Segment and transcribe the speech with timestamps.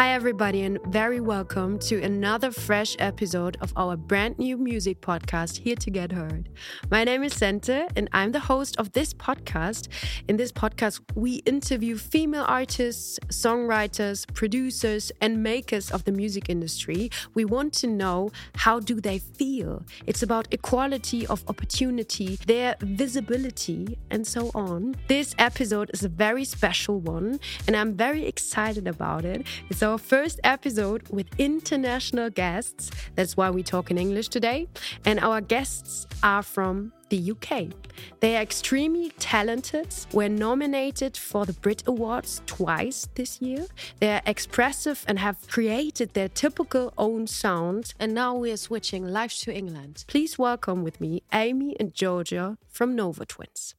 [0.00, 5.58] Hi, everybody, and very welcome to another fresh episode of our brand new music podcast,
[5.58, 6.48] Here to Get Heard.
[6.90, 9.88] My name is Senta, and I'm the host of this podcast.
[10.26, 17.10] In this podcast, we interview female artists, songwriters, producers, and makers of the music industry.
[17.34, 19.84] We want to know how do they feel.
[20.06, 24.96] It's about equality of opportunity, their visibility, and so on.
[25.08, 29.46] This episode is a very special one, and I'm very excited about it.
[29.68, 32.92] It's our first episode with international guests.
[33.16, 34.68] That's why we talk in English today.
[35.04, 37.74] And our guests are from the UK.
[38.20, 43.66] They are extremely talented, were nominated for the Brit Awards twice this year.
[43.98, 47.92] They are expressive and have created their typical own sound.
[47.98, 50.04] And now we are switching live to England.
[50.06, 53.74] Please welcome with me Amy and Georgia from Nova Twins.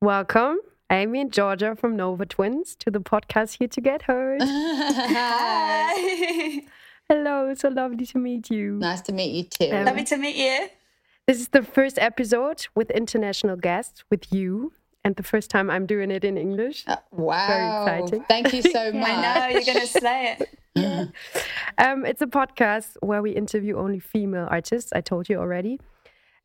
[0.00, 0.60] Welcome.
[0.90, 4.42] Amy and Georgia from Nova Twins to the podcast Here to Get Heard.
[4.44, 5.92] Hi.
[7.08, 8.72] Hello, so lovely to meet you.
[8.72, 9.72] Nice to meet you too.
[9.74, 10.68] Um, Lovely to meet you.
[11.26, 14.72] This is the first episode with international guests with you,
[15.04, 16.82] and the first time I'm doing it in English.
[16.88, 17.84] Uh, wow.
[17.84, 18.24] Very exciting.
[18.28, 19.08] Thank you so much.
[19.08, 20.48] I know you're going to slay it.
[21.78, 24.92] Um, it's a podcast where we interview only female artists.
[24.92, 25.80] I told you already.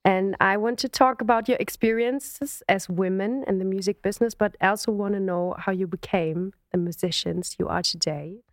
[0.06, 4.56] And I want to talk about your experiences as women in the music business, but
[4.61, 8.44] also want to know how you became the musicians you are today.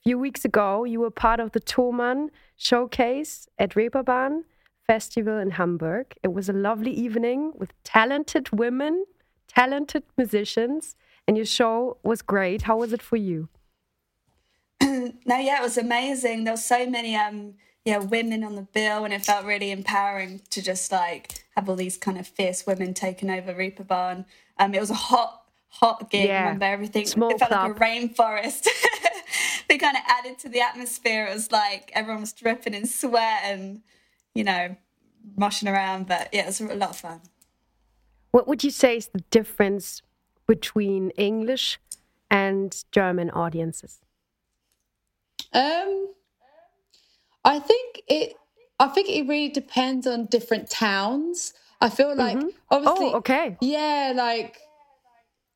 [0.00, 4.44] A few weeks ago, you were part of the Thomann showcase at Reeperbahn
[4.86, 6.14] Festival in Hamburg.
[6.22, 9.04] It was a lovely evening with talented women,
[9.48, 10.96] talented musicians,
[11.28, 12.62] and your show was great.
[12.62, 13.50] How was it for you?
[15.28, 16.44] No, yeah, it was amazing.
[16.44, 17.54] There were so many um
[17.86, 21.76] yeah, women on the bill and it felt really empowering to just like have all
[21.76, 24.26] these kind of fierce women taking over Reeperbahn.
[24.58, 26.40] Um it was a hot, hot gig, Yeah.
[26.42, 27.06] remember everything.
[27.06, 27.68] Small it felt club.
[27.68, 28.66] like a rainforest.
[29.68, 31.26] they kind of added to the atmosphere.
[31.26, 33.82] It was like everyone was dripping in sweat and,
[34.34, 34.76] you know,
[35.38, 36.08] moshing around.
[36.08, 37.20] But yeah, it was a lot of fun.
[38.32, 40.02] What would you say is the difference
[40.46, 41.78] between English
[42.30, 44.00] and German audiences?
[45.52, 46.08] Um,
[47.46, 48.34] I think it.
[48.78, 51.54] I think it really depends on different towns.
[51.80, 52.48] I feel like mm-hmm.
[52.70, 53.56] obviously, Oh, okay.
[53.60, 54.58] yeah, like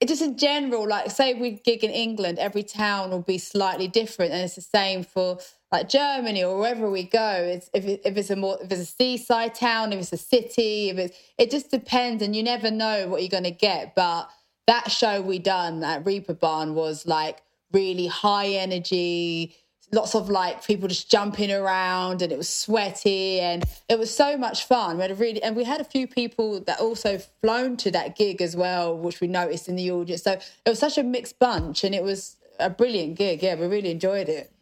[0.00, 0.88] it just in general.
[0.88, 4.62] Like, say we gig in England, every town will be slightly different, and it's the
[4.62, 5.38] same for
[5.72, 7.32] like Germany or wherever we go.
[7.32, 10.16] It's if it, if it's a more if it's a seaside town, if it's a
[10.16, 13.94] city, if it's it just depends, and you never know what you're gonna get.
[13.94, 14.30] But
[14.66, 19.56] that show we done at Reeperbahn was like really high energy
[19.92, 24.36] lots of like people just jumping around and it was sweaty and it was so
[24.36, 27.76] much fun we had a really and we had a few people that also flown
[27.76, 30.96] to that gig as well which we noticed in the audience so it was such
[30.96, 34.52] a mixed bunch and it was a brilliant gig yeah we really enjoyed it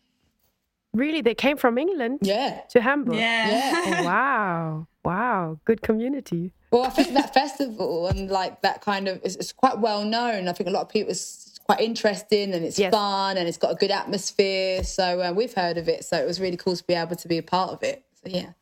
[0.94, 3.16] Really, they came from England yeah to Hamburg.
[3.16, 3.50] Yeah.
[3.50, 4.86] yeah Oh, wow.
[5.04, 5.60] Wow.
[5.66, 6.52] Good community.
[6.70, 10.48] well i think that festival and like that kind of is, is quite well known
[10.48, 12.90] i think a lot of people it's quite interesting and it's Yes.
[12.92, 16.26] fun and it's got a good atmosphere so uh, we've heard of it so it
[16.26, 18.52] was really cool to be able to be a part of it so yeah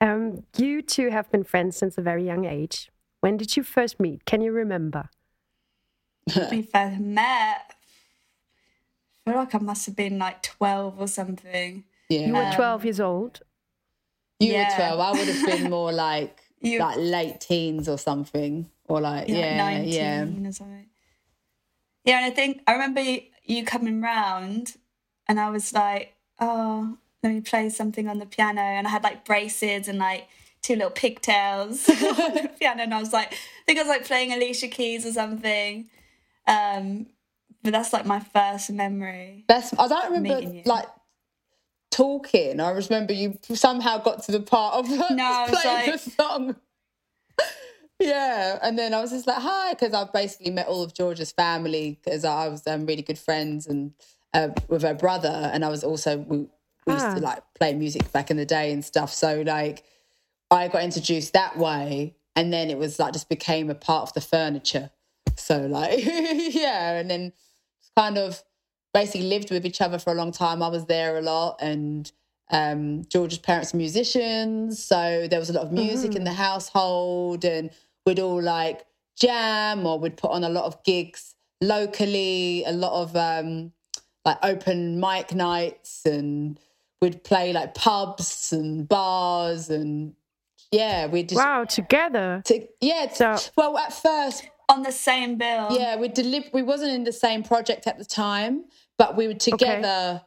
[0.00, 2.90] Um, you two have been friends since a very young age.
[3.22, 4.24] When did you first meet?
[4.26, 5.08] Can you remember?
[6.50, 7.72] we first met.
[9.26, 11.84] I feel like I must have been like 12 or something.
[12.10, 13.40] yeah You were 12 years old.
[14.40, 14.68] You Yeah.
[14.68, 15.00] were 12.
[15.00, 18.68] I would have been more like You- like late teens or something.
[18.88, 19.92] Or like, Yeah, yeah, like 19
[20.42, 20.48] yeah.
[20.48, 20.86] or something.
[22.06, 23.02] Yeah, and I think I remember
[23.44, 24.76] you, coming round
[25.28, 28.60] and I was like, oh, let me play something on the piano.
[28.60, 30.28] And I had like braces and like
[30.62, 31.94] two little pigtails on
[32.34, 32.82] the piano.
[32.84, 33.36] And I was like, I
[33.66, 35.88] think I was like playing Alicia Keys or something.
[36.46, 37.06] Um,
[37.62, 39.44] but that's like my first memory.
[39.48, 40.86] That's I don't remember like
[41.90, 42.60] talking.
[42.60, 46.56] I remember you somehow got to the part of No, playing like- the song.
[48.00, 51.32] Yeah, and then I was just like, hi, because I've basically met all of Georgia's
[51.32, 53.92] family because I was um, really good friends and
[54.34, 56.46] uh, with her brother, and I was also we,
[56.86, 57.14] we used Ah.
[57.14, 59.12] to like play music back in the day and stuff.
[59.12, 59.84] So like,
[60.50, 64.12] I got introduced that way, and then it was like just became a part of
[64.14, 64.90] the furniture.
[65.36, 67.32] So like, yeah, and then
[67.96, 68.42] kind of
[68.92, 70.62] basically lived with each other for a long time.
[70.62, 72.10] I was there a lot, and
[72.50, 77.44] um, George's parents are musicians, so there was a lot of music in the household,
[77.44, 77.70] and
[78.06, 78.86] we'd all like
[79.18, 83.72] jam or we'd put on a lot of gigs locally, a lot of um,
[84.24, 86.58] like open mic nights, and
[87.02, 90.14] we'd play like pubs and bars, and
[90.72, 92.42] yeah, we just Wow, together.
[92.46, 93.12] to, yeah.
[93.12, 95.68] So- well, at first On the same bill.
[95.70, 98.64] yeah, we delib- we wasn't in the same project at the time,
[98.98, 100.22] but we were together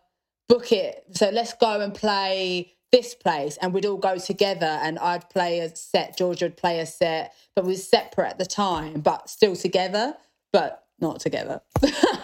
[0.48, 1.04] book it.
[1.12, 5.60] So let's go and play this place and we'd all go together and I'd play
[5.60, 9.30] a set, Georgia would play a set, but we were separate at the time, but
[9.30, 10.16] still together,
[10.52, 11.62] but not together.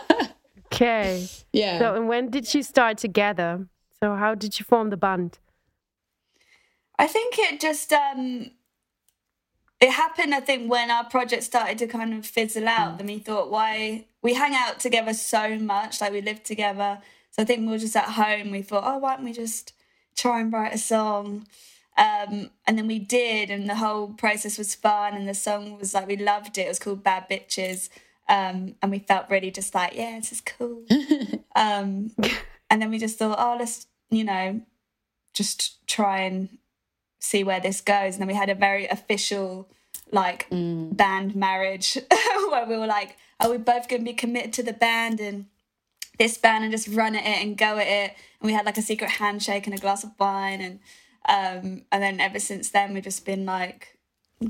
[0.74, 1.28] okay.
[1.54, 1.80] Yeah.
[1.80, 3.68] So and when did you start together?
[4.00, 5.40] So how did you form the band?
[6.98, 8.52] I think it just um
[9.82, 12.98] it happened I think when our project started to kind of fizzle out mm.
[12.98, 17.00] then we thought why we hang out together so much like we live together
[17.32, 19.74] so I think we were just at home we thought oh why don't we just
[20.16, 21.46] try and write a song.
[21.98, 25.14] Um, and then we did, and the whole process was fun.
[25.14, 26.62] And the song was like, we loved it.
[26.62, 27.90] It was called Bad Bitches.
[28.28, 30.84] Um, and we felt really just like, yeah, this is cool.
[31.56, 32.12] um,
[32.70, 34.62] and then we just thought, oh, let's, you know,
[35.34, 36.50] just try and
[37.20, 38.16] see where this goes.
[38.16, 39.70] And then we had a very official,
[40.12, 40.96] like, mm.
[40.96, 41.98] band marriage
[42.50, 45.46] where we were like, are we both going to be committed to the band and
[46.18, 48.16] this band and just run at it and go at it?
[48.40, 50.80] and we had like a secret handshake and a glass of wine and
[51.28, 53.98] um and then ever since then we've just been like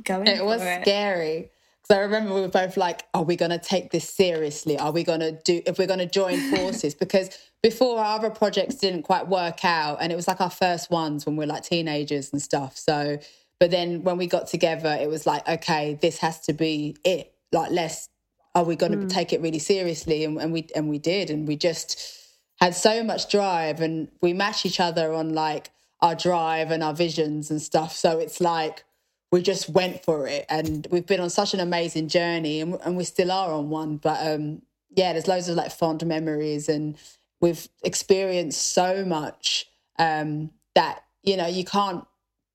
[0.04, 0.82] going it was it.
[0.82, 1.50] scary
[1.86, 4.80] because I remember we were both like, are we going to take this seriously?
[4.80, 6.96] Are we going to do, if we're going to join forces?
[6.96, 7.30] because
[7.62, 11.28] before our other projects didn't quite work out, and it was like our first ones
[11.28, 12.76] when we are like teenagers and stuff.
[12.76, 13.20] So,
[13.60, 17.36] but then when we got together, it was like, okay, this has to be it.
[17.52, 18.10] Like, let's,
[18.56, 19.10] are we going to mm.
[19.10, 20.24] take it really seriously?
[20.24, 21.30] And, and we, and we did.
[21.30, 22.26] And we just,
[22.58, 25.72] had so much drive and we match each other on like
[26.02, 27.96] our drive and our visions and stuff.
[27.96, 28.84] So it's like
[29.32, 32.96] we just went for it and we've been on such an amazing journey and, and
[32.96, 33.98] we still are on one.
[33.98, 34.62] But um,
[34.96, 36.96] yeah, there's loads of like fond memories and
[37.42, 39.68] we've experienced so much
[40.00, 42.06] um, that, you know, you can't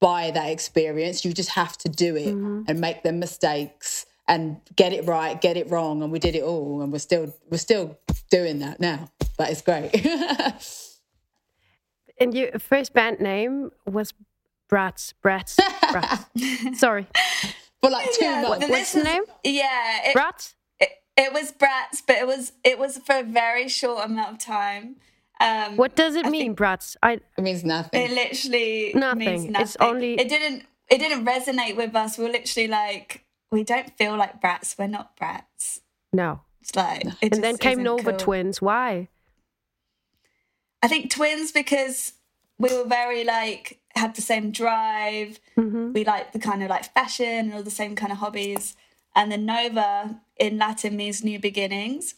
[0.00, 1.24] buy that experience.
[1.24, 2.62] You just have to do it mm-hmm.
[2.68, 6.02] and make the mistakes and get it right, get it wrong.
[6.02, 7.98] And we did it all and we're still, we're still
[8.30, 9.10] doing that now
[9.40, 10.04] but it's great.
[12.20, 14.12] and your first band name was
[14.70, 15.14] Bratz.
[15.24, 15.56] Bratz.
[15.56, 16.74] Bratz.
[16.76, 17.06] Sorry.
[17.80, 18.68] For like two yeah, months.
[18.68, 19.22] What's the name?
[19.42, 20.10] Yeah.
[20.10, 20.56] It, Bratz?
[20.78, 24.38] It, it was Bratz, but it was it was for a very short amount of
[24.40, 24.96] time.
[25.40, 26.96] Um, what does it I mean, Bratz?
[27.02, 27.98] I, it means nothing.
[27.98, 29.18] It literally nothing.
[29.20, 29.62] means nothing.
[29.62, 32.18] It's only it didn't it didn't resonate with us.
[32.18, 34.76] We are literally like we don't feel like brats.
[34.78, 35.80] We're not brats.
[36.12, 36.40] No.
[36.60, 38.18] It's like it and then came Nova cool.
[38.18, 38.60] Twins.
[38.60, 39.08] Why?
[40.82, 42.14] I think twins because
[42.58, 45.40] we were very like had the same drive.
[45.56, 45.92] Mm-hmm.
[45.92, 48.76] We like the kind of like fashion and all the same kind of hobbies.
[49.14, 52.14] And then Nova in Latin means new beginnings.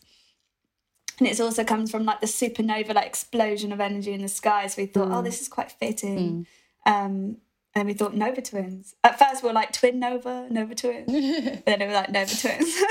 [1.19, 4.67] And it also comes from like the supernova, like explosion of energy in the sky.
[4.67, 5.17] So we thought, oh, mm.
[5.19, 6.47] oh, this is quite fitting.
[6.87, 7.05] Mm.
[7.07, 7.37] Um,
[7.75, 8.95] and we thought Nova twins.
[9.03, 11.07] At first, we were like twin Nova, Nova twins.
[11.67, 12.83] then we were like Nova twins.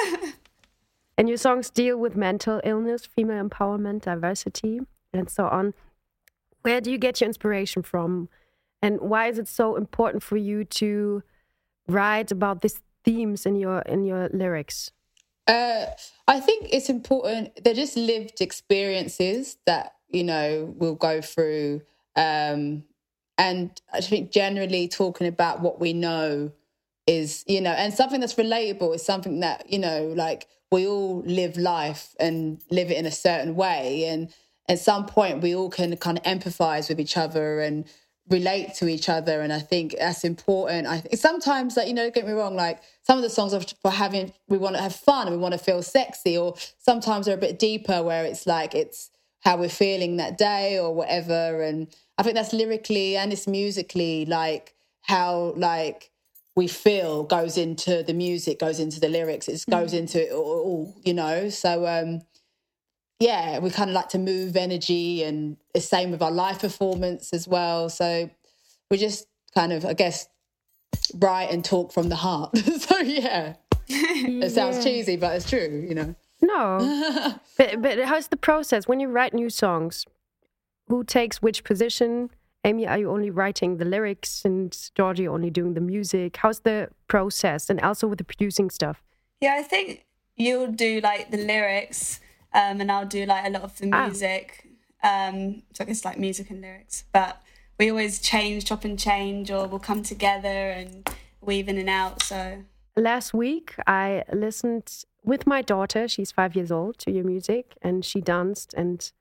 [1.17, 4.81] and your songs deal with mental illness, female empowerment, diversity
[5.13, 5.73] and so on.
[6.61, 8.29] Where do you get your inspiration from?
[8.81, 11.23] And why is it so important for you to
[11.87, 14.91] write about these themes in your in your lyrics?
[15.47, 15.87] Uh,
[16.27, 17.63] I think it's important.
[17.63, 21.81] They're just lived experiences that you know we'll go through,
[22.15, 22.83] um,
[23.37, 26.51] and I think generally talking about what we know
[27.07, 31.21] is you know, and something that's relatable is something that you know, like we all
[31.25, 34.33] live life and live it in a certain way, and
[34.69, 37.85] at some point we all can kind of empathize with each other and
[38.29, 39.41] relate to each other.
[39.41, 40.87] And i think that's important.
[40.87, 43.61] I think sometimes like you know get me wrong like some of the songs are
[43.81, 47.25] for having we want to have fun and we want to feel sexy or sometimes
[47.25, 49.09] they're a bit deeper where it's like it's
[49.41, 54.25] how we're feeling that day or whatever and i think that's lyrically and it's musically
[54.25, 56.11] like how like
[56.55, 59.99] we feel goes into the music goes into the lyrics it goes mm.
[59.99, 62.21] into it all you know so um
[63.21, 67.33] yeah, we kind of like to move energy and the same with our live performance
[67.33, 67.87] as well.
[67.87, 68.31] So
[68.89, 70.27] we just kind of, I guess,
[71.13, 72.57] write and talk from the heart.
[72.79, 73.53] so yeah,
[73.87, 74.83] it sounds yeah.
[74.83, 76.15] cheesy, but it's true, you know.
[76.41, 80.05] No, but but how's the process when you write new songs?
[80.87, 82.31] Who takes which position?
[82.63, 86.37] Amy, are you only writing the lyrics and Georgie only doing the music?
[86.37, 89.01] How's the process and also with the producing stuff?
[89.39, 90.05] Yeah, I think
[90.35, 92.19] you'll do like the lyrics
[92.53, 94.05] um, and I'll do like a lot of the ah.
[94.05, 94.67] music.
[95.03, 95.29] Ah.
[95.29, 97.41] Um, so I guess like music and lyrics, but
[97.79, 101.09] we always change, chop and change, or we'll come together and
[101.41, 102.21] weave in and out.
[102.21, 102.63] So
[102.95, 106.07] last week I listened with my daughter.
[106.07, 109.11] She's five years old to your music, and she danced and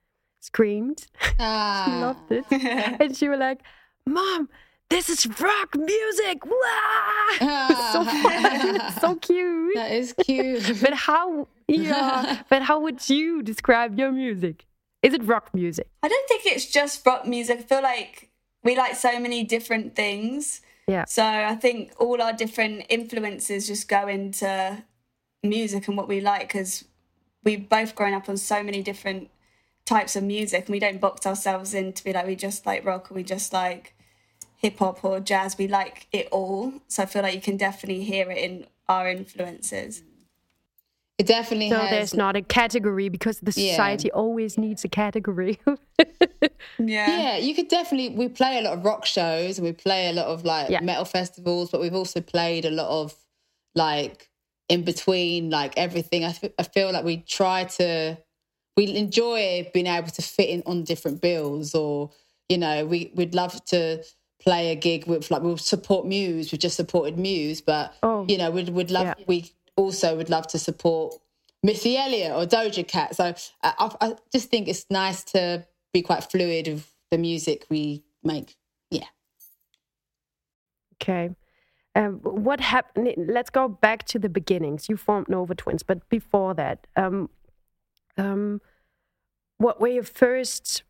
[0.40, 1.06] screamed.
[1.38, 1.84] Ah.
[1.86, 2.44] she loved it,
[3.00, 3.60] and she was like,
[4.06, 4.48] "Mom."
[4.90, 6.42] this is rock music.
[7.42, 8.92] Ah, so fun.
[9.00, 9.74] so cute.
[9.76, 10.80] That is cute.
[10.82, 14.66] but how yeah, but how would you describe your music?
[15.02, 15.88] Is it rock music?
[16.02, 17.60] I don't think it's just rock music.
[17.60, 18.30] I feel like
[18.64, 20.60] we like so many different things.
[20.88, 21.04] Yeah.
[21.04, 24.82] So I think all our different influences just go into
[25.42, 26.84] music and what we like because
[27.44, 29.30] we've both grown up on so many different
[29.86, 32.84] types of music and we don't box ourselves in to be like we just like
[32.84, 33.94] rock or we just like
[34.56, 35.56] hip hop or jazz.
[35.56, 36.74] We like it all.
[36.88, 40.02] So I feel like you can definitely hear it in our influences.
[41.18, 41.90] It definitely So has.
[41.90, 43.72] there's not a category because the Yeah.
[43.72, 45.58] society always needs a category.
[46.78, 47.20] Yeah.
[47.20, 48.16] Yeah, you could definitely.
[48.16, 50.80] We play a lot of rock shows and we play a lot of like Yeah.
[50.80, 53.14] metal festivals, but we've also played a lot of
[53.74, 54.29] like
[54.70, 56.24] in between, like everything.
[56.24, 58.16] I, f- I feel like we try to,
[58.76, 62.10] we enjoy being able to fit in on different bills, or
[62.48, 64.02] you know, we we'd love to
[64.40, 66.50] play a gig with like we'll support Muse.
[66.52, 68.24] We've just supported Muse, but Oh.
[68.28, 69.06] you know, we'd would love.
[69.06, 69.14] Yeah.
[69.26, 71.14] We also would love to support
[71.62, 73.16] Missy Elliott or Doja Cat.
[73.16, 73.24] So
[73.62, 78.04] I, I, I just think it's nice to be quite fluid with the music we
[78.22, 78.56] make.
[78.90, 79.06] Yeah.
[81.02, 81.34] Okay.
[81.94, 83.14] Um, what happened?
[83.16, 84.88] Let's go back to the beginnings.
[84.88, 87.28] You formed Nova Twins, but before that, um,
[88.16, 88.60] um,
[89.58, 90.84] what were your first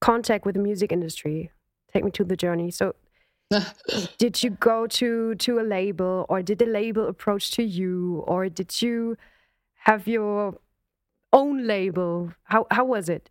[0.00, 1.52] contact with the music industry?
[1.92, 2.70] Take me to the journey.
[2.70, 2.96] So,
[4.18, 8.48] did you go to to a label, or did the label approach to you, or
[8.48, 9.16] did you
[9.84, 10.58] have your
[11.32, 12.32] own label?
[12.44, 13.30] How how was it?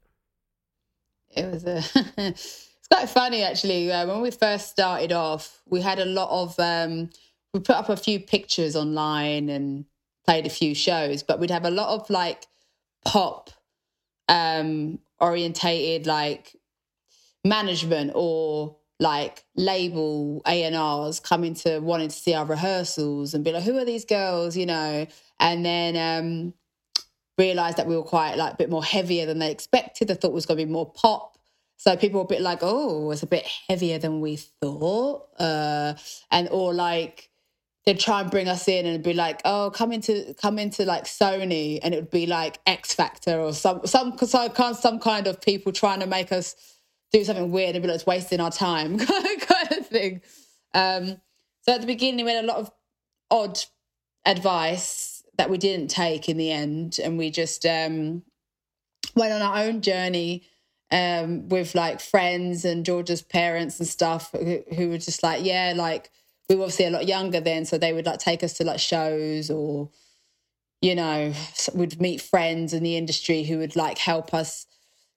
[1.29, 2.33] It was a.
[2.85, 3.91] it's quite funny actually.
[3.91, 6.59] Uh, when we first started off, we had a lot of.
[6.59, 7.09] Um,
[7.53, 9.85] we put up a few pictures online and
[10.25, 12.45] played a few shows, but we'd have a lot of like
[13.05, 13.49] pop
[14.27, 16.55] um orientated like
[17.43, 23.63] management or like label A&Rs coming to wanting to see our rehearsals and be like,
[23.63, 25.07] who are these girls, you know?
[25.39, 26.53] And then um
[27.37, 30.07] realized that we were quite like a bit more heavier than they expected.
[30.07, 31.34] They thought was going to be more pop.
[31.77, 35.27] So people were a bit like, oh, it's a bit heavier than we thought.
[35.39, 35.93] Uh,
[36.31, 37.29] and or like
[37.85, 41.03] they'd try and bring us in and be like, oh, come into come into like
[41.03, 45.41] Sony, and it would be like X Factor or some some kind some kind of
[45.41, 46.55] people trying to make us
[47.11, 50.21] do something weird and be like, it's wasting our time kind of thing.
[50.73, 51.21] Um,
[51.61, 52.71] so at the beginning, we had a lot of
[53.31, 53.59] odd
[54.25, 58.23] advice that we didn't take in the end, and we just um,
[59.15, 60.47] went on our own journey
[60.95, 65.73] um, with like friends and Georgia's parents and stuff who, who were just like, yeah,
[65.75, 66.09] like
[66.47, 68.79] we were obviously a lot younger then, so they would like take us to like
[68.79, 69.89] shows or
[70.81, 71.33] you know
[71.73, 74.67] we'd meet friends in the industry who would like help us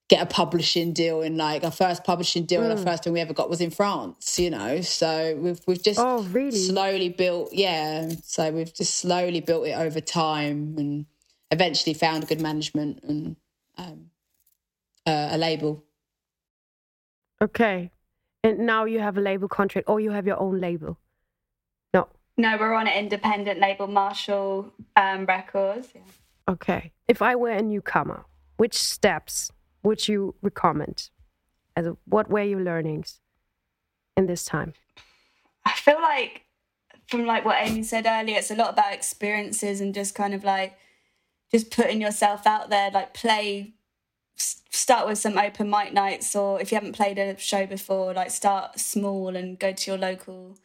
[0.08, 3.20] get a publishing deal and like our first publishing deal and the first thing we
[3.20, 6.52] ever got was in France you know so we've we've just Oh, really?
[6.52, 11.04] slowly built yeah so we've just slowly built it over time and
[11.50, 13.36] eventually found good management and
[13.76, 14.06] um,
[15.08, 15.82] uh, a label
[17.40, 17.90] Okay,
[18.42, 20.98] and now you have a label contract, or you have your own label.
[21.94, 22.08] No.
[22.36, 25.88] No, we're on an independent label, Marshall um, Records.
[25.94, 26.00] Yeah.
[26.48, 26.92] Okay.
[27.06, 28.24] If I were a newcomer,
[28.56, 29.52] which steps
[29.84, 31.10] would you recommend?
[31.76, 33.20] As a, what were your learnings
[34.16, 34.74] in this time?
[35.64, 36.42] I feel like
[37.06, 40.42] from like what Amy said earlier, it's a lot about experiences and just kind of
[40.42, 40.76] like
[41.52, 42.90] just putting yourself out there.
[42.90, 43.77] Like play, s-
[44.38, 48.30] start with some open mic nights, or if you haven't played a show before, like
[48.30, 50.56] start small and go to your local,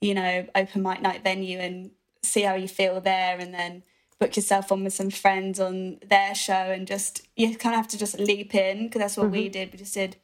[0.00, 1.90] you know, open mic night venue and
[2.22, 3.82] see how you feel there, and then
[4.18, 7.88] book yourself on with some friends on their show, and just you kind of have
[7.88, 9.52] to just leap in because that's what we mm-hmm.
[9.52, 9.72] did.
[9.72, 10.16] We just did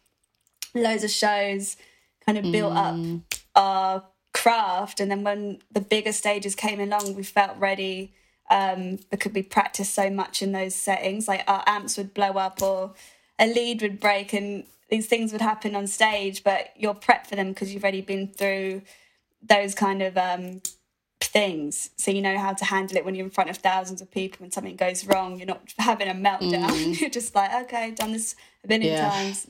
[0.74, 1.76] loads of shows,
[2.24, 3.22] kind of built up mm.
[3.54, 8.14] our craft and then when the bigger stages came along we felt ready
[8.50, 12.60] um because we practiced so much in those settings like our amps would blow up
[12.62, 12.92] or
[13.38, 17.36] a lead would break and these things would happen on stage but you're prepped for
[17.36, 18.82] them because you've already been through
[19.42, 20.60] those kind of um
[21.22, 24.10] things so you know how to handle it when you're in front of thousands of
[24.10, 28.12] people and something goes wrong you're not having a meltdown you're just like okay done
[28.12, 29.10] this a billion Yeah.
[29.10, 29.46] times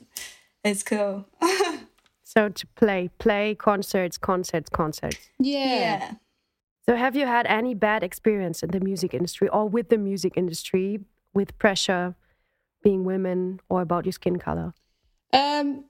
[0.63, 1.25] it's cool
[2.23, 5.29] So to play, play concerts, concerts, concerts.
[5.37, 5.59] yeah.
[5.79, 6.13] yeah
[6.91, 10.33] So have you had any bad experience in the music industry or with the music
[10.35, 10.99] industry
[11.33, 12.15] with pressure,
[12.83, 14.73] being women, or about your skin color?
[15.31, 15.85] Um,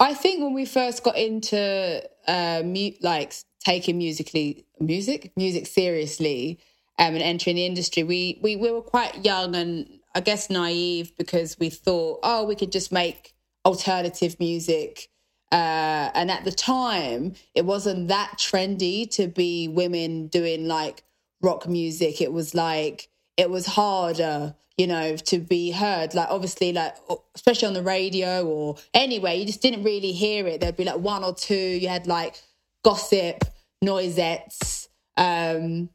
[0.00, 3.32] I think when we first got into uh, mu- like
[3.64, 6.58] taking musically music music seriously
[6.98, 11.16] um, and entering the industry, we, we we were quite young and I guess naive
[11.16, 15.10] because we thought, oh, we could just make alternative music.
[15.52, 21.04] Uh, and at the time, it wasn't that trendy to be women doing like
[21.42, 22.20] rock music.
[22.22, 26.14] It was like it was harder you know to be heard.
[26.14, 26.96] Like obviously like
[27.34, 30.60] especially on the radio or anyway you just didn't really hear it.
[30.60, 31.54] There'd be like one or two.
[31.54, 32.40] You had like
[32.84, 33.44] Gossip
[33.84, 35.90] Noisettes um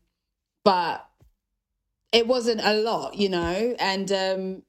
[0.64, 1.08] but
[2.12, 3.76] it wasn't a lot you know?
[3.80, 4.64] And um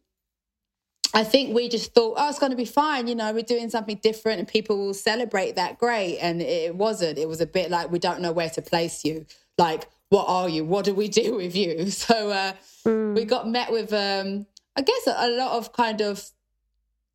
[1.14, 3.08] I think we just thought, oh, it's going to be fine.
[3.08, 5.78] You know, we're doing something different and people will celebrate that.
[5.78, 6.18] Great.
[6.18, 7.18] And it wasn't.
[7.18, 9.26] It was a bit like, we don't know where to place you.
[9.56, 10.64] Like, what are you?
[10.64, 11.90] What do we do with you?
[11.90, 12.52] So uh,
[12.84, 13.14] mm.
[13.14, 14.46] we got met with, um,
[14.76, 16.30] I guess, a, a lot of kind of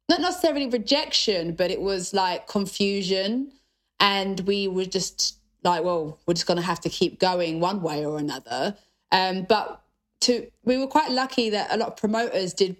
[0.10, 3.52] not necessarily rejection, but it was like confusion.
[4.00, 7.82] And we were just like, well, we're just going to have to keep going one
[7.82, 8.76] way or another.
[9.12, 9.82] Um, but
[10.22, 12.76] to we were quite lucky that a lot of promoters did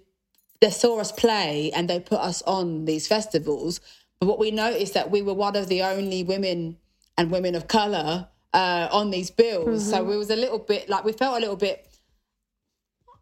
[0.64, 3.80] they saw us play and they put us on these festivals.
[4.18, 6.78] But what we noticed that we were one of the only women
[7.18, 9.82] and women of color uh, on these bills.
[9.82, 9.90] Mm-hmm.
[9.90, 11.86] So we was a little bit like we felt a little bit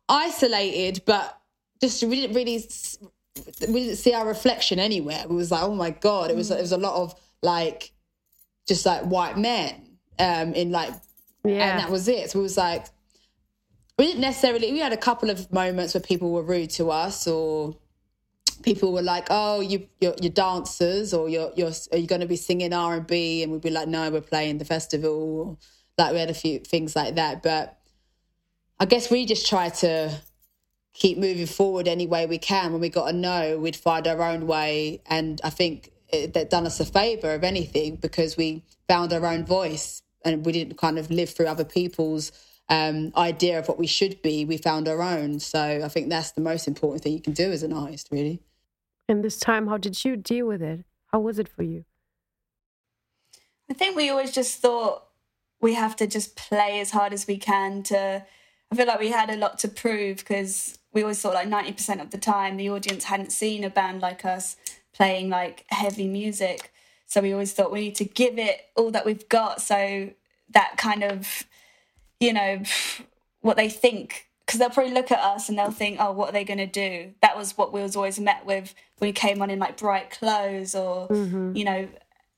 [0.08, 1.36] isolated, but
[1.80, 2.64] just we didn't really
[3.68, 5.24] we didn't see our reflection anywhere.
[5.28, 6.58] We was like, oh my god, it was mm.
[6.58, 7.90] it was a lot of like
[8.68, 10.92] just like white men um in like
[11.44, 11.72] yeah.
[11.72, 12.30] and that was it.
[12.30, 12.86] So we was like
[13.98, 17.26] we didn't necessarily we had a couple of moments where people were rude to us
[17.26, 17.76] or
[18.62, 22.26] people were like, "Oh, you you're, you're dancers, or you're you're are you going to
[22.26, 25.58] be singing R and B?" And we'd be like, "No, we're playing the festival."
[25.98, 27.78] Like we had a few things like that, but
[28.80, 30.20] I guess we just try to
[30.94, 32.72] keep moving forward any way we can.
[32.72, 36.50] When we got a no, we'd find our own way, and I think it, that
[36.50, 40.78] done us a favor of anything because we found our own voice and we didn't
[40.78, 42.30] kind of live through other people's
[42.68, 44.44] um, idea of what we should be.
[44.44, 45.40] We found our own.
[45.40, 48.40] So I think that's the most important thing you can do as an artist, really.
[49.08, 50.84] And this time, how did you deal with it?
[51.12, 51.84] How was it for you?
[53.70, 55.04] I think we always just thought
[55.60, 58.24] we have to just play as hard as we can to.
[58.70, 62.00] I feel like we had a lot to prove because we always thought like 90%
[62.00, 64.56] of the time the audience hadn't seen a band like us
[64.92, 66.72] playing like heavy music.
[67.06, 69.60] So we always thought we need to give it all that we've got.
[69.60, 70.10] So
[70.50, 71.44] that kind of,
[72.22, 72.62] you know,
[73.40, 76.32] what they think because they'll probably look at us and they'll think, oh, what are
[76.32, 77.12] they going to do?
[77.22, 80.10] That was what we was always met with when we came on in like bright
[80.10, 81.56] clothes or, mm-hmm.
[81.56, 81.88] you know,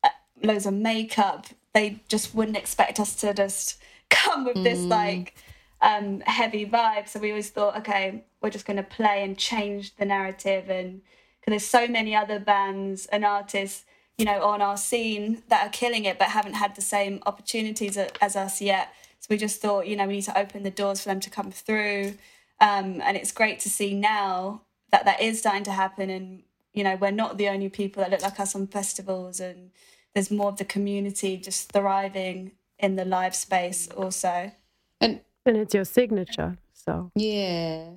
[0.02, 0.10] uh,
[0.42, 1.46] loads of makeup.
[1.72, 4.64] They just wouldn't expect us to just come with mm.
[4.64, 5.34] this like
[5.80, 7.08] um, heavy vibe.
[7.08, 10.68] So we always thought, okay, we're just going to play and change the narrative.
[10.68, 11.00] And
[11.40, 13.84] because there's so many other bands and artists,
[14.18, 17.96] you know, on our scene that are killing it but haven't had the same opportunities
[17.96, 18.92] as us yet.
[19.24, 21.30] So we just thought, you know, we need to open the doors for them to
[21.30, 22.12] come through.
[22.60, 24.60] Um, and it's great to see now
[24.92, 26.10] that that is starting to happen.
[26.10, 26.42] And,
[26.74, 29.40] you know, we're not the only people that look like us on festivals.
[29.40, 29.70] And
[30.12, 34.52] there's more of the community just thriving in the live space also.
[35.00, 36.58] And, and it's your signature.
[36.74, 37.92] So, yeah.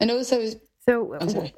[0.00, 0.48] And also,
[0.88, 1.52] so, I'm sorry.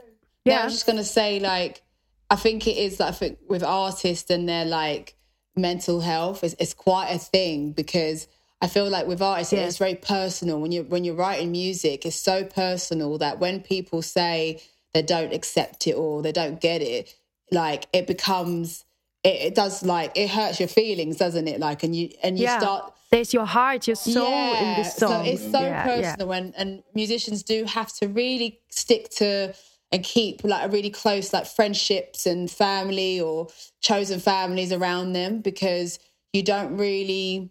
[0.45, 0.63] Yeah.
[0.63, 1.83] I was just going to say, like,
[2.29, 5.15] I think it is, like, I think with artists and they're like,
[5.57, 8.27] mental health is, is quite a thing because
[8.61, 9.67] I feel like with artists yeah.
[9.67, 14.03] it's very personal when you when you're writing music it's so personal that when people
[14.03, 14.63] say
[14.95, 17.15] they don't accept it or they don't get it
[17.51, 18.85] like it becomes
[19.25, 22.45] it, it does like it hurts your feelings doesn't it like and you and you
[22.45, 22.59] yeah.
[22.59, 24.77] start there's your heart your soul yeah.
[24.77, 29.11] in this song so it's so personal and and musicians do have to really stick
[29.11, 29.53] to
[29.93, 33.49] and keep like a really close like friendships and family or
[33.81, 35.99] chosen families around them because
[36.33, 37.51] you don't really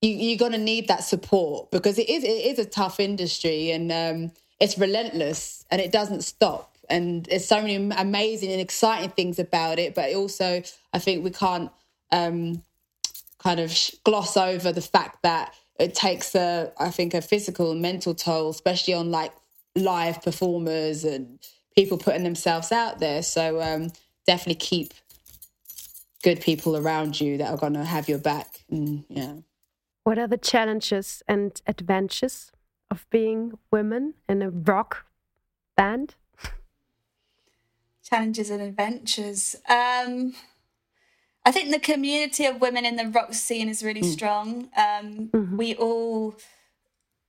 [0.00, 3.72] you, you're going to need that support because it is it is a tough industry
[3.72, 6.72] and um, it's relentless and it doesn't stop.
[6.88, 10.62] And there's so many amazing and exciting things about it but also
[10.92, 11.72] i think we can't
[12.12, 12.62] um,
[13.40, 17.82] kind of gloss over the fact that it takes a i think a physical and
[17.82, 19.32] mental toll especially on like
[19.76, 21.38] live performers and
[21.74, 23.22] people putting themselves out there.
[23.22, 23.92] So um,
[24.26, 24.94] definitely keep
[26.22, 28.64] good people around you that are going to have your back.
[28.70, 29.34] And, yeah.
[30.04, 32.50] What are the challenges and adventures
[32.90, 35.06] of being women in a rock
[35.76, 36.14] band?
[38.02, 39.56] Challenges and adventures.
[39.68, 40.34] Um,
[41.44, 44.12] I think the community of women in the rock scene is really mm.
[44.12, 44.68] strong.
[44.76, 45.56] Um, mm-hmm.
[45.56, 46.34] We all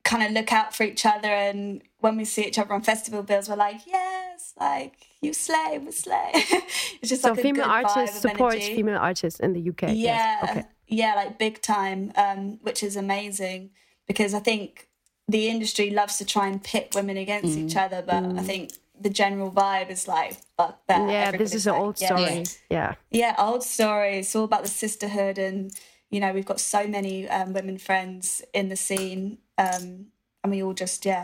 [0.03, 3.23] kind of look out for each other and when we see each other on festival
[3.23, 8.21] bills we're like yes like you slay we slay it's just so like female artists
[8.21, 10.49] support female artists in the uk yeah yes.
[10.49, 10.65] okay.
[10.87, 13.69] yeah like big time um, which is amazing
[14.07, 14.87] because i think
[15.27, 17.65] the industry loves to try and pit women against mm.
[17.65, 18.39] each other but mm.
[18.39, 21.81] i think the general vibe is like fuck that yeah Everybody's this is like, an
[21.81, 22.43] old story yeah.
[22.69, 25.71] yeah yeah old story it's all about the sisterhood and
[26.09, 30.07] you know we've got so many um, women friends in the scene um,
[30.43, 31.23] and we all just yeah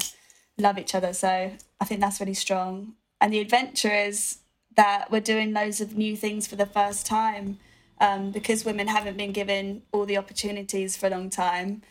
[0.58, 1.14] love each other.
[1.14, 2.94] So I think that's really strong.
[3.20, 4.40] And the adventure is
[4.76, 7.60] that we're doing loads of new things for the first time
[8.00, 11.82] um, because women haven't been given all the opportunities for a long time.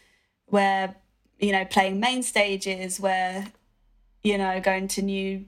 [0.51, 0.95] We're
[1.39, 3.47] you know playing main stages, we're
[4.23, 5.47] you know going to new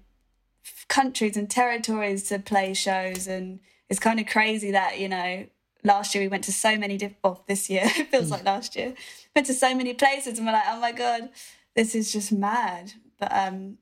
[0.89, 5.47] countries and territories to play shows and it's kind of crazy that you know
[5.83, 8.95] last year we went to so many different this year it feels like last year
[9.35, 11.29] went to so many places and we're like oh my god
[11.77, 12.93] this is just mad
[13.25, 13.79] but um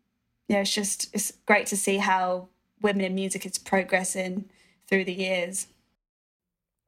[0.48, 2.48] yeah it's just it's great to see how
[2.81, 4.48] women in music is progressing
[4.88, 5.66] through the years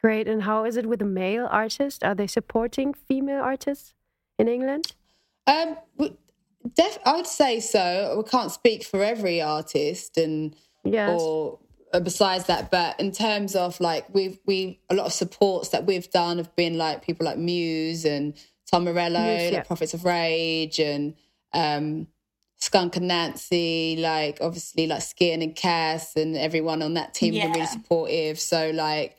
[0.01, 3.95] great and how is it with the male artists are they supporting female artists
[4.39, 4.93] in england
[5.47, 5.77] um
[6.75, 8.15] Def, I'd say so.
[8.17, 11.21] We can't speak for every artist, and yes.
[11.21, 11.59] or
[11.93, 15.85] uh, besides that, but in terms of like we've we a lot of supports that
[15.85, 18.35] we've done have been like people like Muse and
[18.71, 19.59] Tom Morello, Muse, yeah.
[19.59, 21.15] like Prophets of Rage, and
[21.53, 22.07] um,
[22.65, 27.47] Skunk Anansie, like obviously like Skin and Cass, and everyone on that team yeah.
[27.47, 28.41] were really supportive.
[28.41, 29.17] So like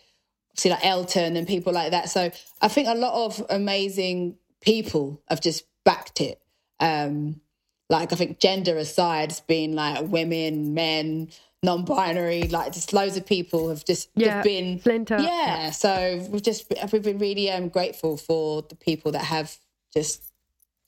[0.52, 2.10] obviously like Elton and people like that.
[2.10, 2.32] So
[2.62, 6.42] I think a lot of amazing people have just backed it
[6.80, 7.42] um,
[7.90, 11.30] like I think gender aside, it's been like women, men,
[11.64, 15.20] non-binary, like just loads of people have just, yeah, been Splinter.
[15.20, 19.56] Yeah, so we've just we've been really um, grateful for the people that have
[19.94, 20.24] just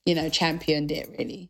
[0.06, 1.10] you know championed it.
[1.18, 1.50] Really,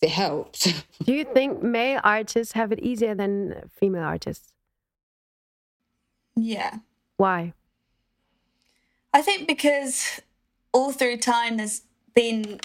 [0.00, 0.72] it helps.
[1.04, 4.52] Do you think male artists have it easier than female artists?
[6.36, 6.78] Yeah.
[7.16, 7.52] Why?
[9.12, 10.20] I think because
[10.72, 11.82] all through time there's
[12.14, 12.60] been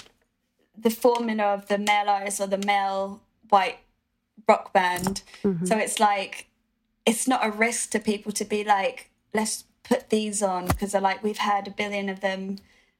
[0.76, 3.78] the formula of the male artist or the male white
[4.48, 5.22] rock band.
[5.42, 5.66] Mm-hmm.
[5.66, 6.48] So it's like
[7.04, 11.00] it's not a risk to people to be like, let's put these on because they're
[11.00, 12.58] like we've had a billion of them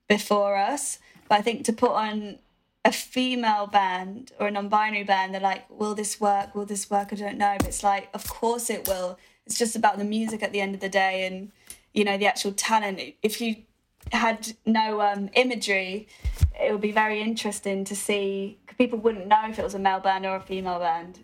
[0.08, 0.98] before us.
[1.28, 2.38] But I think to put on
[2.86, 6.54] a female band or a non-binary band, they're like, will this work?
[6.54, 7.12] Will this work?
[7.12, 7.56] I don't know.
[7.58, 9.18] But it's like, of course it will.
[9.44, 11.50] It's just about the music at the end of the day and
[11.92, 13.00] you know the actual talent.
[13.22, 13.56] If you
[14.12, 16.06] had no um, imagery,
[16.60, 18.58] it would be very interesting to see.
[18.78, 21.14] People wouldn't know if it was a male band or a female band.
[21.14, 21.20] Do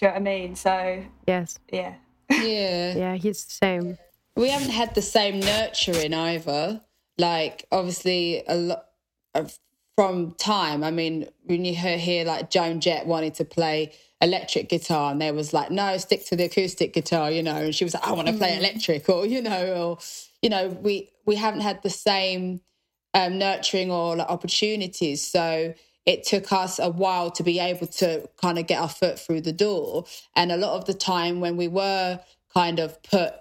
[0.00, 0.56] you know what I mean?
[0.56, 1.94] So yes, yeah,
[2.30, 3.14] yeah, yeah.
[3.14, 3.98] He's the same.
[4.34, 6.80] We haven't had the same nurturing either.
[7.18, 8.84] Like obviously a lot
[9.34, 9.58] of
[9.98, 10.84] from time.
[10.84, 15.20] I mean, when you hear, hear like Joan Jett wanted to play electric guitar, and
[15.20, 17.56] there was like, no, stick to the acoustic guitar, you know.
[17.56, 18.58] And she was like, I want to play mm.
[18.58, 19.98] electric, or you know, or
[20.40, 22.60] you know, we we haven't had the same
[23.12, 25.26] um, nurturing or like, opportunities.
[25.26, 25.74] So
[26.06, 29.40] it took us a while to be able to kind of get our foot through
[29.40, 30.04] the door.
[30.36, 32.20] And a lot of the time when we were
[32.54, 33.34] kind of put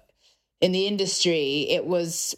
[0.60, 2.36] in the industry, it was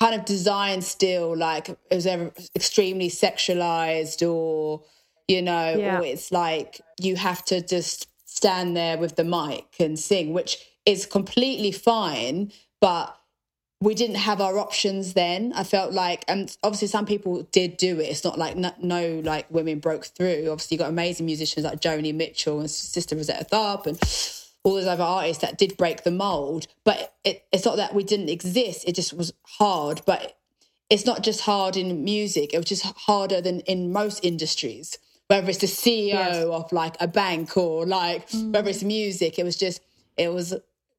[0.00, 4.82] kind of designed still like it was ever extremely sexualized or
[5.28, 5.98] you know yeah.
[5.98, 10.56] or it's like you have to just stand there with the mic and sing which
[10.86, 13.16] is completely fine but
[13.82, 15.54] we didn't have our options then.
[15.54, 18.04] I felt like, and obviously some people did do it.
[18.04, 20.48] It's not like no, no like women broke through.
[20.50, 23.98] Obviously, you got amazing musicians like Joni Mitchell and Sister Rosetta Tharpe and
[24.62, 26.66] all those other artists that did break the mold.
[26.84, 28.84] But it, it's not that we didn't exist.
[28.86, 30.02] It just was hard.
[30.06, 30.36] But
[30.88, 32.52] it's not just hard in music.
[32.52, 34.98] It was just harder than in most industries.
[35.28, 36.44] Whether it's the CEO yes.
[36.44, 38.52] of like a bank or like mm.
[38.52, 39.80] whether it's music, it was just
[40.16, 40.54] it was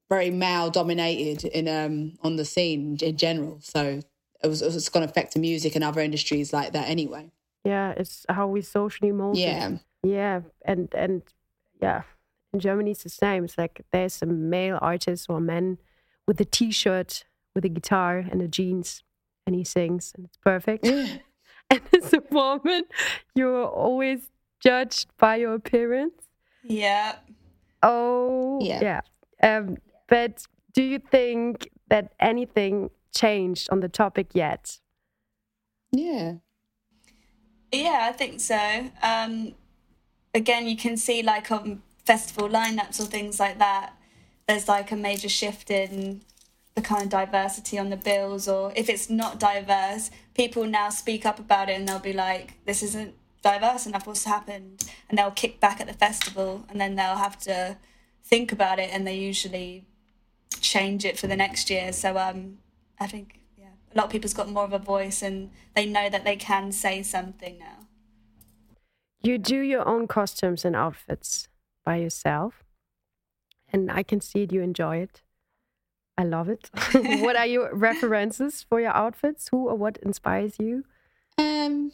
[0.08, 3.58] very male dominated in um on the scene in general.
[3.60, 4.00] So
[4.42, 7.30] it was it's going to affect the music and other industries like that anyway.
[7.64, 9.36] Yeah, it's how we socially mold.
[9.36, 11.22] Yeah, yeah, and and
[11.80, 12.02] yeah,
[12.52, 13.44] in Germany it's the same.
[13.44, 15.78] It's like there's a male artist or men
[16.26, 19.02] with a t-shirt, with a guitar and a jeans,
[19.46, 20.86] and he sings, and it's perfect.
[21.70, 22.84] and as a woman,
[23.34, 26.14] you're always judged by your appearance.
[26.62, 27.16] Yeah.
[27.82, 29.00] Oh, yeah.
[29.42, 29.56] yeah.
[29.56, 34.78] Um, but do you think that anything changed on the topic yet?
[35.90, 36.34] Yeah.
[37.72, 38.90] Yeah, I think so.
[39.02, 39.54] Um,
[40.34, 43.94] again, you can see like on festival lineups or things like that,
[44.46, 46.22] there's like a major shift in
[46.74, 51.26] the kind of diversity on the bills, or if it's not diverse, people now speak
[51.26, 54.90] up about it and they'll be like, this isn't diverse enough, what's happened?
[55.08, 57.76] And they'll kick back at the festival and then they'll have to
[58.24, 59.84] think about it and they usually
[60.60, 61.92] change it for the next year.
[61.92, 62.58] So um,
[62.98, 66.08] I think yeah, a lot of people's got more of a voice and they know
[66.08, 67.86] that they can say something now.
[69.20, 71.48] You do your own costumes and outfits
[71.84, 72.64] by yourself,
[73.72, 74.52] and I can see it.
[74.52, 75.22] You enjoy it.
[76.16, 76.70] I love it.
[77.22, 79.48] what are your references for your outfits?
[79.48, 80.84] Who or what inspires you?
[81.38, 81.92] Um.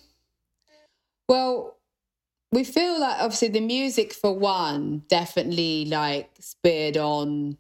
[1.29, 1.77] Well,
[2.51, 7.59] we feel like obviously the music for one definitely like speared on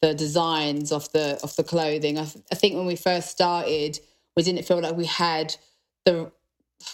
[0.00, 2.18] the designs of the of the clothing.
[2.18, 3.98] I, th- I think when we first started,
[4.36, 5.56] we didn't feel like we had
[6.04, 6.32] the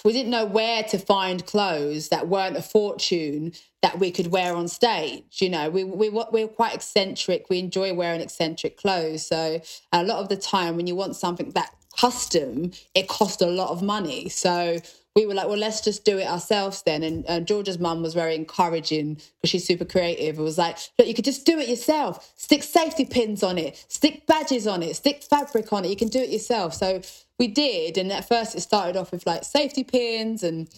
[0.05, 4.55] we didn't know where to find clothes that weren't a fortune that we could wear
[4.55, 5.40] on stage.
[5.40, 7.46] You know, we we we're quite eccentric.
[7.48, 9.26] We enjoy wearing eccentric clothes.
[9.26, 9.61] So
[9.92, 13.70] a lot of the time, when you want something that custom, it costs a lot
[13.70, 14.29] of money.
[14.29, 14.79] So
[15.16, 17.03] we were like, well, let's just do it ourselves then.
[17.03, 20.38] And uh, Georgia's mum was very encouraging because she's super creative.
[20.38, 22.33] It was like, look, you could just do it yourself.
[22.37, 25.88] Stick safety pins on it, stick badges on it, stick fabric on it.
[25.88, 26.74] You can do it yourself.
[26.74, 27.03] So
[27.40, 27.96] we did.
[27.96, 30.68] And at first, it started off with like safety pins and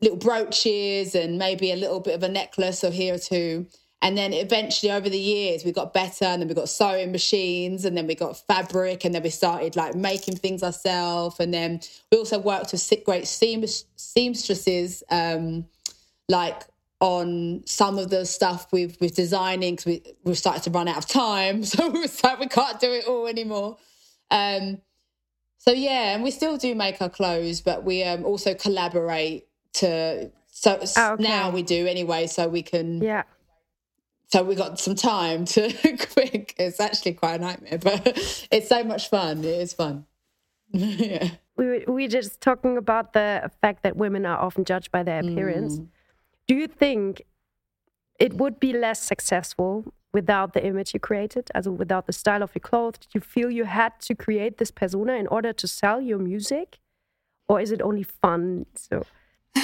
[0.00, 3.66] little brooches and maybe a little bit of a necklace or here or two.
[4.00, 7.84] And then eventually over the years, we got better and then we got sewing machines
[7.84, 11.40] and then we got fabric and then we started like making things ourselves.
[11.40, 11.80] And then
[12.12, 13.64] we also worked with great seam-
[13.96, 15.66] seamstresses, um,
[16.28, 16.62] like
[17.00, 20.98] on some of the stuff we've, we've designing because we, we've started to run out
[20.98, 21.62] of time.
[21.64, 23.78] So we like, we can't do it all anymore.
[24.30, 24.80] Um,
[25.58, 30.30] so yeah, and we still do make our clothes, but we um, also collaborate to,
[30.50, 31.22] so oh, okay.
[31.22, 33.24] now we do anyway, so we can yeah
[34.28, 35.72] so we got some time to
[36.12, 36.54] quick.
[36.58, 38.02] It's actually quite a nightmare, but
[38.50, 39.38] it's so much fun.
[39.38, 40.04] It is fun.
[40.72, 41.30] yeah.
[41.56, 45.02] We were, we were just talking about the fact that women are often judged by
[45.02, 45.78] their appearance.
[45.78, 45.88] Mm.
[46.46, 47.22] Do you think
[48.20, 52.54] it would be less successful without the image you created, as without the style of
[52.54, 52.98] your clothes?
[52.98, 56.78] Did you feel you had to create this persona in order to sell your music,
[57.48, 58.66] or is it only fun?
[58.74, 59.04] So,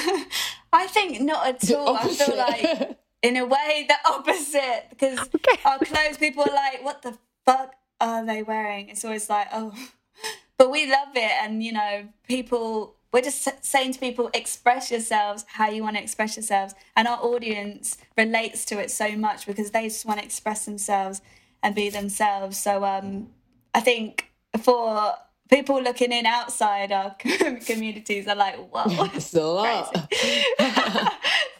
[0.73, 1.97] I think not at all.
[1.97, 5.59] I feel like in a way the opposite because okay.
[5.65, 9.73] our clothes people are like what the fuck are they wearing it's always like oh
[10.59, 15.47] but we love it and you know people we're just saying to people express yourselves
[15.49, 19.71] how you want to express yourselves and our audience relates to it so much because
[19.71, 21.23] they just want to express themselves
[21.63, 23.29] and be themselves so um
[23.73, 25.15] i think for
[25.49, 27.15] people looking in outside our
[27.67, 29.91] communities are like whoa it's a lot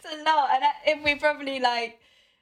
[0.05, 0.49] it's a lot.
[0.53, 1.99] And if we probably like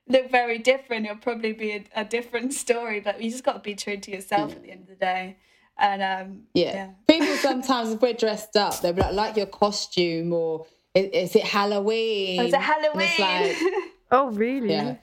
[0.08, 3.00] look very different, it'll probably be a, a different story.
[3.00, 5.38] But you just got to be true to yourself at the end of the day.
[5.78, 6.74] And um, yeah.
[6.74, 6.90] yeah.
[7.08, 11.36] people sometimes if we're dressed up, they'll be like, like your costume or is, is
[11.36, 12.40] it Halloween?
[12.40, 13.10] Oh, is it Halloween?
[13.20, 13.58] Like,
[14.12, 14.70] oh, really?
[14.70, 14.96] Yeah.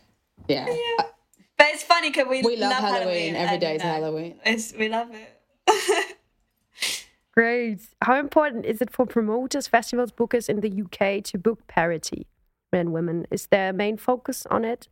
[0.49, 0.67] Yeah.
[0.69, 1.05] yeah.
[1.59, 3.35] But it's funny because we, we love, love Halloween.
[3.35, 3.37] Halloween.
[3.37, 4.41] Every day is Halloween.
[4.45, 6.17] It's, we love it.
[7.35, 7.81] Great.
[8.03, 12.27] How important is it for promoters, festivals, bookers in the UK to book parity?
[12.73, 13.27] men, women.
[13.31, 14.89] Is their main focus on it?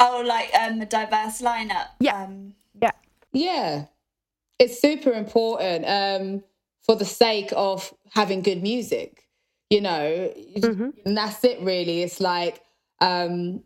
[0.00, 1.88] Oh, like um, a diverse lineup.
[2.00, 2.90] Yeah, um, yeah,
[3.32, 3.84] yeah.
[4.58, 6.44] It's super important um,
[6.80, 9.28] for the sake of having good music.
[9.70, 10.90] You know, mm-hmm.
[11.06, 11.60] and that's it.
[11.62, 12.60] Really, it's like
[13.00, 13.62] um,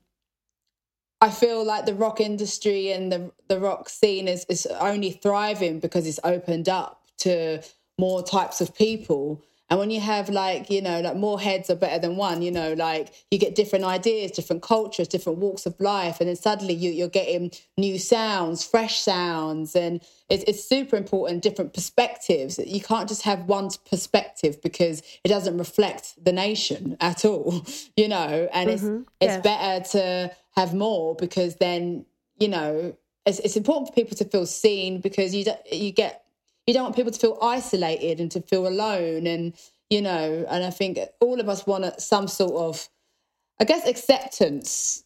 [1.20, 5.80] I feel like the rock industry and the the rock scene is is only thriving
[5.80, 7.62] because it's opened up to
[7.98, 11.74] more types of people and when you have like, you know, like more heads are
[11.74, 15.74] better than one, you know, like you get different ideas, different cultures, different walks of
[15.80, 16.20] life.
[16.20, 19.74] And then suddenly you, you're getting new sounds, fresh sounds.
[19.74, 22.60] And it's, it's super important, different perspectives.
[22.64, 28.06] You can't just have one perspective because it doesn't reflect the nation at all, you
[28.06, 29.02] know, and mm-hmm.
[29.20, 32.06] it's, it's better to have more because then,
[32.38, 36.25] you know, it's, it's important for people to feel seen because you, you get
[36.66, 39.54] you don't want people to feel isolated and to feel alone and
[39.90, 42.88] you know and i think all of us want some sort of
[43.60, 45.04] i guess acceptance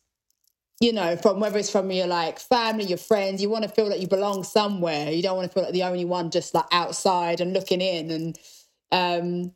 [0.81, 3.89] you know from whether it's from your like family your friends you want to feel
[3.89, 5.11] like you belong somewhere.
[5.11, 8.11] You don't want to feel like the only one just like outside and looking in
[8.11, 8.39] and
[8.91, 9.53] um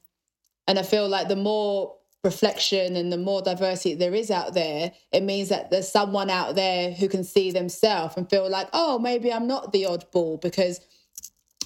[0.69, 4.93] and i feel like the more reflection and the more diversity there is out there
[5.13, 8.99] it means that there's someone out there who can see themselves and feel like oh
[8.99, 10.81] maybe i'm not the oddball because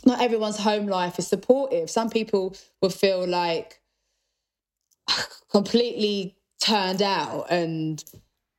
[0.05, 1.91] not everyone's home life is supportive.
[1.91, 3.81] Some people will feel like
[5.51, 8.03] completely turned out and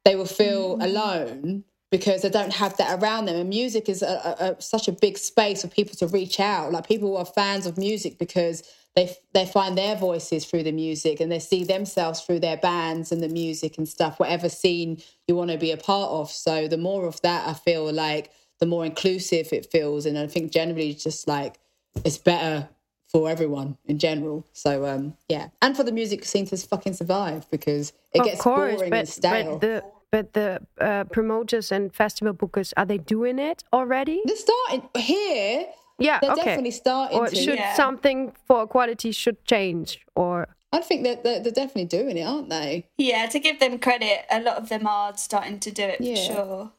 [0.06, 0.84] they will feel mm.
[0.84, 3.36] alone because they don't have that around them.
[3.36, 6.72] And music is a, a, a, such a big space for people to reach out.
[6.72, 8.64] Like people who are fans of music because
[8.96, 13.12] they they find their voices through the music and they see themselves through their bands
[13.12, 14.20] and the music and stuff.
[14.20, 16.32] Whatever scene you want to be a part of.
[16.32, 20.06] So the more of that, I feel like the more inclusive it feels.
[20.06, 21.60] And I think generally just like
[22.06, 22.70] it's better
[23.08, 24.46] for everyone in general.
[24.54, 25.50] So um yeah.
[25.62, 29.00] And for the music scene to fucking survive because it of gets course, boring but,
[29.00, 29.58] and stale.
[29.58, 34.22] But the but the uh, promoters and festival bookers are they doing it already?
[34.26, 35.68] They're starting here.
[36.00, 36.46] Yeah, they're okay.
[36.46, 37.20] definitely starting.
[37.20, 37.36] Or to.
[37.36, 37.76] should yeah.
[37.76, 42.50] something for quality should change or I think that they're, they're, definitely doing it, aren't
[42.50, 42.88] they?
[42.98, 46.16] Yeah, to give them credit, a lot of them are starting to do it yeah.
[46.16, 46.72] for sure.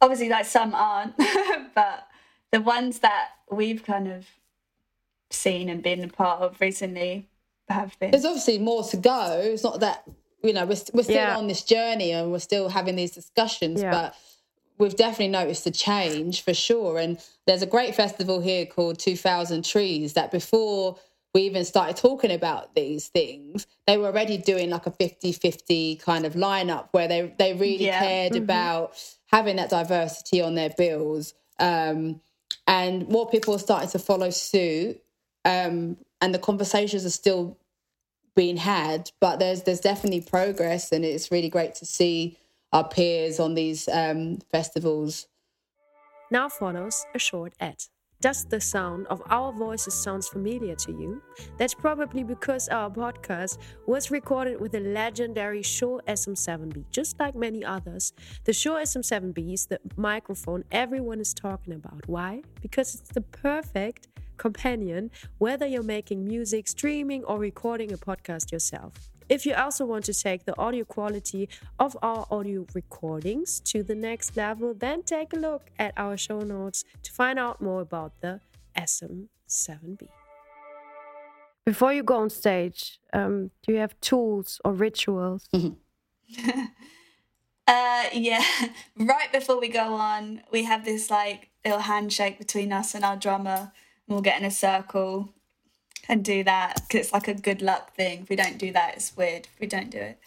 [0.00, 1.16] Obviously, like some aren't,
[1.74, 2.06] but
[2.52, 4.26] the ones that we've kind of
[5.30, 7.28] seen and been a part of recently
[7.68, 8.10] have been.
[8.10, 9.40] There's obviously more to go.
[9.44, 10.04] It's not that
[10.42, 11.36] you know we're we're still yeah.
[11.36, 13.90] on this journey and we're still having these discussions, yeah.
[13.90, 14.14] but
[14.78, 16.98] we've definitely noticed a change for sure.
[16.98, 20.96] And there's a great festival here called 2000 Trees that before
[21.34, 25.96] we even started talking about these things, they were already doing like a 50 50
[25.96, 27.98] kind of lineup where they, they really yeah.
[27.98, 28.44] cared mm-hmm.
[28.44, 28.96] about
[29.28, 31.34] having that diversity on their bills.
[31.58, 32.20] Um,
[32.66, 35.00] and more people are starting to follow suit.
[35.44, 37.56] Um, and the conversations are still
[38.34, 42.38] being had, but there's there's definitely progress, and it's really great to see
[42.72, 45.26] our peers on these um, festivals.
[46.30, 47.82] Now follows a short ad.
[48.20, 51.22] Does the sound of our voices sounds familiar to you?
[51.56, 57.64] That's probably because our podcast was recorded with the legendary Shure SM7B, just like many
[57.64, 58.12] others.
[58.42, 62.08] The Shure SM7B is the microphone everyone is talking about.
[62.08, 62.42] Why?
[62.60, 68.94] Because it's the perfect companion whether you're making music, streaming, or recording a podcast yourself.
[69.28, 73.94] If you also want to take the audio quality of our audio recordings to the
[73.94, 78.12] next level, then take a look at our show notes to find out more about
[78.22, 78.40] the
[78.76, 80.08] SM7B.
[81.66, 85.46] Before you go on stage, um, do you have tools or rituals?
[85.52, 85.74] uh,
[88.14, 88.42] yeah,
[88.96, 93.16] right before we go on, we have this like little handshake between us and our
[93.16, 93.72] drummer.
[94.06, 95.34] We'll get in a circle
[96.08, 98.22] and do that because it's like a good luck thing.
[98.22, 99.46] If we don't do that, it's weird.
[99.52, 100.18] If we don't do it.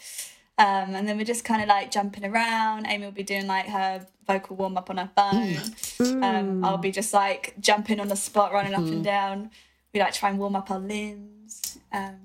[0.58, 2.86] Um, and then we're just kind of like jumping around.
[2.86, 5.54] Amy will be doing like her vocal warm up on her phone.
[6.02, 6.22] Mm.
[6.22, 9.04] Um, I'll be just like jumping on the spot, running up and mm.
[9.04, 9.50] down.
[9.92, 11.78] We like try and warm up our limbs.
[11.92, 12.16] Um,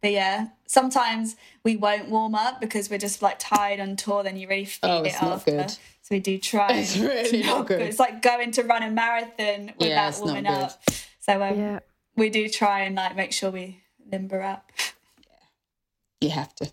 [0.00, 4.24] but yeah, sometimes we won't warm up because we're just like tired on tour.
[4.24, 5.50] Then you really feel oh, it after.
[5.50, 5.70] Good.
[5.70, 6.72] So we do try.
[6.72, 7.78] It's really not good.
[7.78, 7.86] good.
[7.86, 10.82] It's like going to run a marathon without yeah, warming up.
[11.20, 11.78] So um, yeah
[12.16, 14.70] we do try and like make sure we limber up.
[15.18, 16.72] Yeah, you have to.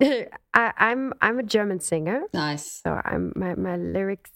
[0.54, 2.22] I, I'm I'm a German singer.
[2.32, 2.80] Nice.
[2.82, 4.30] So I'm my my lyrics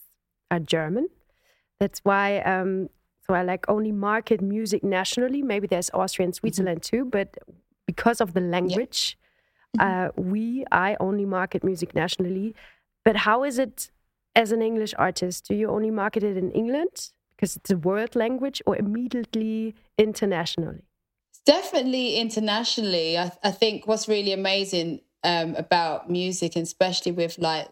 [0.50, 1.08] are German.
[1.80, 2.88] That's why um
[3.26, 5.42] so I like only market music nationally.
[5.42, 6.40] Maybe there's Austria and mm-hmm.
[6.40, 6.96] Switzerland mm-hmm.
[6.96, 7.36] too, but
[7.86, 9.18] because of the language,
[9.78, 12.54] uh, we I only market music nationally.
[13.04, 13.90] But how is it
[14.34, 15.46] as an English artist?
[15.46, 17.10] Do you only market it in England?
[17.38, 20.82] Because it's a world language or immediately internationally?
[21.46, 23.16] Definitely internationally.
[23.16, 27.68] I, I think what's really amazing um, about music, and especially with like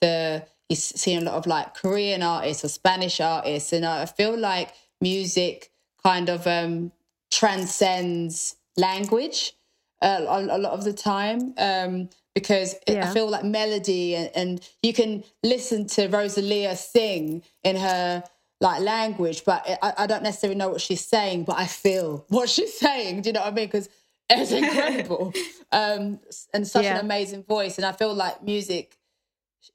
[0.00, 4.38] the you see a lot of like Korean artists or Spanish artists, and I feel
[4.38, 6.92] like music kind of um,
[7.32, 9.54] transcends language
[10.00, 11.54] uh, a, a, lot of the time.
[11.58, 13.10] Um, because yeah.
[13.10, 18.22] I feel like melody and, and, you can listen to Rosalia sing in her
[18.60, 22.48] like language, but I, I don't necessarily know what she's saying, but I feel what
[22.48, 23.22] she's saying.
[23.22, 23.66] Do you know what I mean?
[23.66, 23.88] Because
[24.30, 25.32] it's incredible
[25.72, 26.20] um,
[26.52, 26.98] and such yeah.
[26.98, 27.76] an amazing voice.
[27.76, 28.96] And I feel like music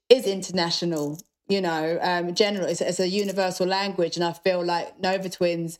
[0.08, 1.18] is international,
[1.48, 2.66] you know, um, general.
[2.66, 4.16] It's, it's, a universal language.
[4.16, 5.78] And I feel like Nova Twins,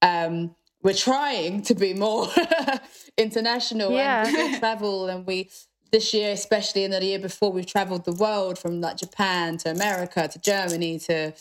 [0.00, 2.28] um, we're trying to be more
[3.18, 4.26] international yeah.
[4.26, 5.50] and we travel and we
[5.90, 9.70] this year especially and the year before we've traveled the world from like Japan to
[9.70, 11.32] America to Germany to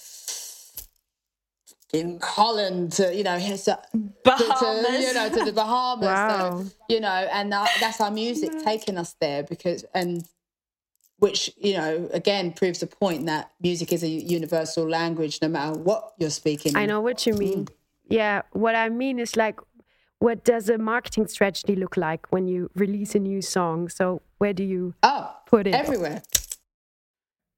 [1.93, 3.79] in Holland to you know to,
[4.23, 4.59] Bahamas.
[4.59, 6.07] to, you know to the Bahamas.
[6.07, 6.63] Wow.
[6.63, 10.27] so, you know and that, that's our music taking us there because and
[11.19, 15.77] which you know again proves the point that music is a universal language no matter
[15.77, 17.65] what you're speaking I know what you mean.
[17.65, 17.69] Mm.
[18.09, 19.59] yeah what I mean is like
[20.17, 23.89] what does a marketing strategy look like when you release a new song?
[23.89, 25.75] So where do you oh put it?
[25.75, 26.23] everywhere.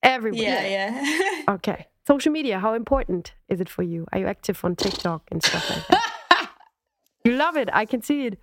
[0.03, 0.41] Everywhere.
[0.41, 1.41] Yeah yeah.
[1.55, 4.05] Okay Social media, how important is it for you?
[4.13, 6.49] Are you active on TikTok and stuff like that?
[7.23, 7.67] you love it.
[7.73, 8.39] I can see it.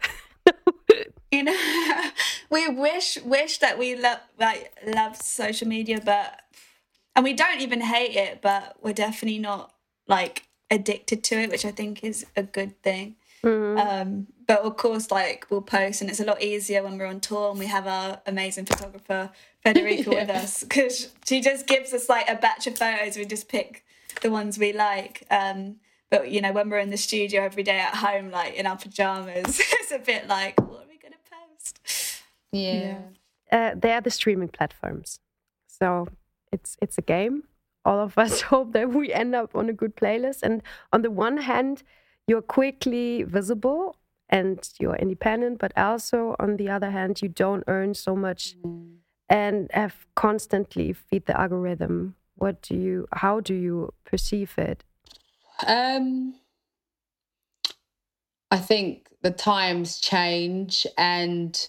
[1.30, 1.56] you know,
[2.50, 6.40] we wish wish that we love like love social media, but
[7.14, 9.72] and we don't even hate it, but we're definitely not
[10.08, 13.14] like addicted to it, which I think is a good thing.
[13.44, 13.78] Mm-hmm.
[13.78, 17.20] Um, but of course, like we'll post, and it's a lot easier when we're on
[17.20, 19.30] tour and we have our amazing photographer
[19.64, 20.20] Federica yeah.
[20.20, 23.16] with us because she just gives us like a batch of photos.
[23.16, 23.84] We just pick
[24.20, 25.26] the ones we like.
[25.30, 25.76] Um,
[26.10, 28.76] but you know, when we're in the studio every day at home, like in our
[28.76, 31.80] pajamas, it's a bit like, what are we going to post?
[32.52, 32.98] Yeah, yeah.
[33.50, 35.20] Uh, they are the streaming platforms,
[35.66, 36.08] so
[36.50, 37.44] it's it's a game.
[37.84, 40.42] All of us hope that we end up on a good playlist.
[40.42, 41.82] And on the one hand,
[42.26, 43.96] you're quickly visible
[44.28, 49.01] and you're independent, but also on the other hand, you don't earn so much Mm.
[49.32, 52.14] And have constantly feed the algorithm.
[52.36, 53.08] What do you?
[53.12, 54.84] How do you perceive it?
[55.66, 56.34] Um,
[58.50, 61.68] I think the times change and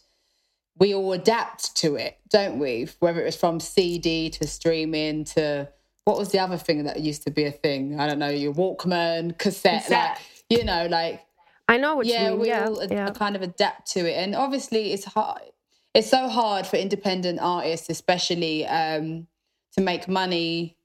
[0.77, 2.87] we all adapt to it, don't we?
[2.99, 5.69] Whether it was from CD to streaming to
[6.03, 7.97] what was the other thing that used to be a thing?
[7.97, 10.17] I don't know, your Walkman, cassette, like
[10.49, 11.21] you know, like
[11.69, 12.39] I know what yeah, you mean.
[12.41, 13.09] we yeah, all yeah.
[13.11, 15.43] kind of adapt to it, and obviously it's hard.
[15.93, 19.27] It's so hard for independent artists, especially um,
[19.73, 20.75] to make money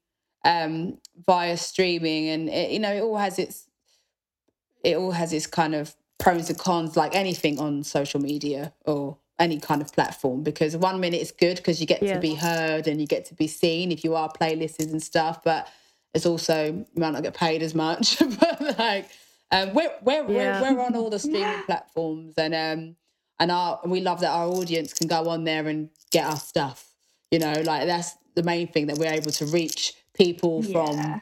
[0.45, 3.67] um, via streaming, and it, you know it all has its
[4.83, 9.17] it all has its kind of pros and cons, like anything on social media or
[9.39, 10.43] any kind of platform.
[10.43, 12.13] Because one minute it's good because you get Yeah.
[12.15, 15.43] to be heard and you get to be seen if you are playlists and stuff,
[15.43, 15.67] but
[16.13, 18.19] it's also you might not get paid as much.
[18.39, 19.09] but like
[19.51, 20.61] um, we're we're, Yeah.
[20.61, 22.95] we're we're on all the streaming platforms, and um
[23.39, 26.89] and our we love that our audience can go on there and get our stuff.
[27.31, 31.21] You know, like that's the main thing that we're able to reach people from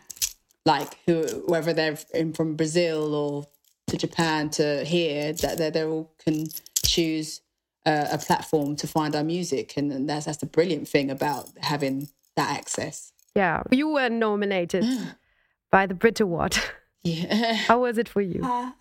[0.66, 3.48] like who whether they're in from Brazil or
[3.88, 6.48] to Japan to here that they they all can
[6.84, 7.42] choose
[7.86, 11.50] uh, a platform to find our music and, and that's that's the brilliant thing about
[11.62, 13.12] having that access.
[13.36, 13.64] yeah.
[13.72, 14.86] You were nominated
[15.72, 16.58] by the Brit Award.
[17.04, 17.54] Yeah.
[17.68, 18.42] How was it for you?
[18.44, 18.72] Uh,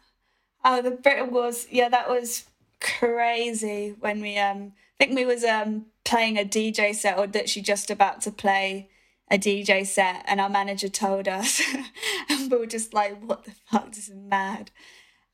[0.65, 1.67] oh, the Brit Awards.
[1.71, 2.45] Yeah, that was
[2.81, 7.49] crazy when we um I think we was um playing a DJ set or that
[7.49, 8.89] she just about to play
[9.31, 11.61] a DJ set and our manager told us
[12.29, 14.71] and we were just like, what the fuck, this is mad.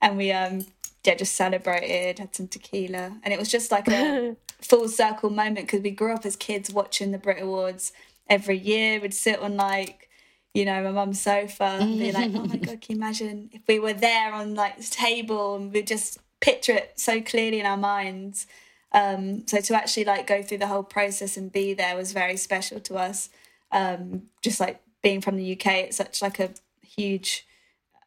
[0.01, 0.67] And we um
[1.05, 3.19] yeah, just celebrated, had some tequila.
[3.25, 6.73] And it was just like a full circle moment because we grew up as kids
[6.73, 7.93] watching the Brit Awards
[8.29, 9.01] every year.
[9.01, 10.09] We'd sit on like
[10.55, 13.63] you know, my mum's sofa and be like, oh my God, can you imagine if
[13.67, 17.67] we were there on like this table and we just picture it so clearly in
[17.67, 18.47] our minds.
[18.93, 22.37] Um, so to actually like go through the whole process and be there was very
[22.37, 23.31] special to us.
[23.71, 26.51] Um, just like being from the UK, it's such like a
[26.83, 27.47] huge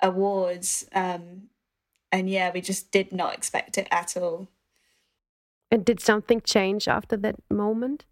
[0.01, 0.85] awards.
[0.93, 1.49] Um,
[2.11, 4.47] and yeah, we just did not expect it at all.
[5.71, 8.05] And did something change after that moment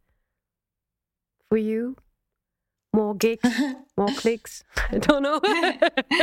[1.49, 1.97] for you?
[2.91, 3.47] More gigs,
[3.97, 4.63] more clicks?
[4.91, 5.35] I don't know.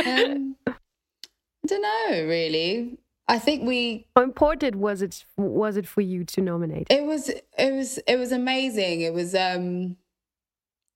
[0.05, 2.97] um, I don't know really.
[3.31, 6.87] I think we How important was it was it for you to nominate?
[6.89, 9.01] it was it was it was amazing.
[9.01, 9.95] It was um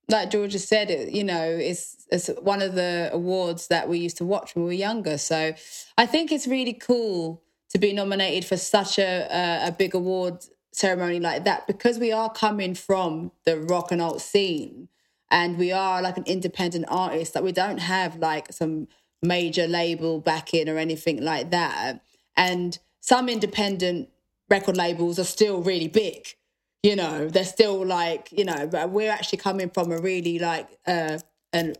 [0.09, 4.17] like Georgia said, it you know, it's it's one of the awards that we used
[4.17, 5.17] to watch when we were younger.
[5.17, 5.53] So
[5.97, 10.43] I think it's really cool to be nominated for such a a, a big award
[10.73, 14.89] ceremony like that because we are coming from the rock and alt scene
[15.31, 18.89] and we are like an independent artist that we don't have like some
[19.21, 22.01] major label backing or anything like that
[22.37, 24.09] and some independent
[24.49, 26.27] record labels are still really big
[26.83, 31.17] you know they're still like you know we're actually coming from a really like uh
[31.51, 31.77] and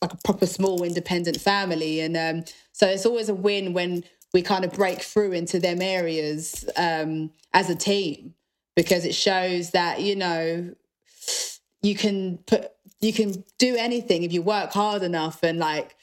[0.00, 2.00] like a proper small independent family.
[2.00, 5.80] And um so it's always a win when we kind of break through into them
[5.80, 8.34] areas um as a team
[8.74, 10.74] because it shows that you know
[11.82, 15.96] you can put you can do anything if you work hard enough and like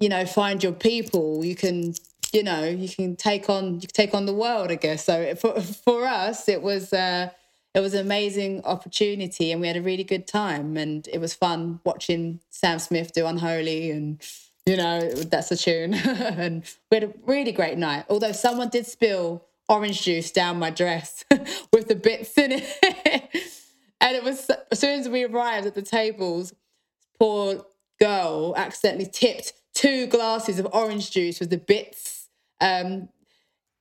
[0.00, 1.44] you know find your people.
[1.44, 1.94] You can
[2.34, 5.04] you know you can take on you can take on the world i guess.
[5.04, 7.30] So for for us it was uh
[7.74, 10.76] it was an amazing opportunity and we had a really good time.
[10.76, 14.20] And it was fun watching sam smith do unholy and
[14.66, 15.94] you know that's a tune.
[16.44, 18.04] And we had a really great night.
[18.08, 21.24] Although someone did spill orange juice down my dress
[21.72, 22.68] with the bits in it
[24.00, 26.52] and it was as soon as we arrived at the tables
[27.18, 27.64] poor
[27.98, 32.13] girl accidentally tipped two glasses of orange juice with the bits
[32.64, 33.08] um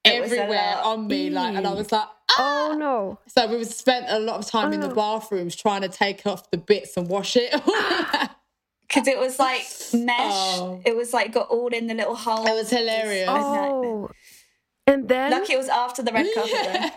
[0.03, 2.35] It was a everywhere on me like and i was like ah!
[2.71, 3.19] Oh no.
[3.27, 4.95] so we spent a lot of time in the Oh.
[4.95, 7.51] bathrooms trying to take off the bits and wash it
[8.87, 10.19] Because it was like mesh.
[10.59, 10.81] Oh.
[10.85, 12.45] It was like got all in the little hole.
[12.47, 13.29] It was hilarious.
[13.29, 14.09] Oh.
[14.85, 16.51] And then Lucky it was after the red carpet.
[16.53, 16.89] Yeah.
[16.89, 16.95] though.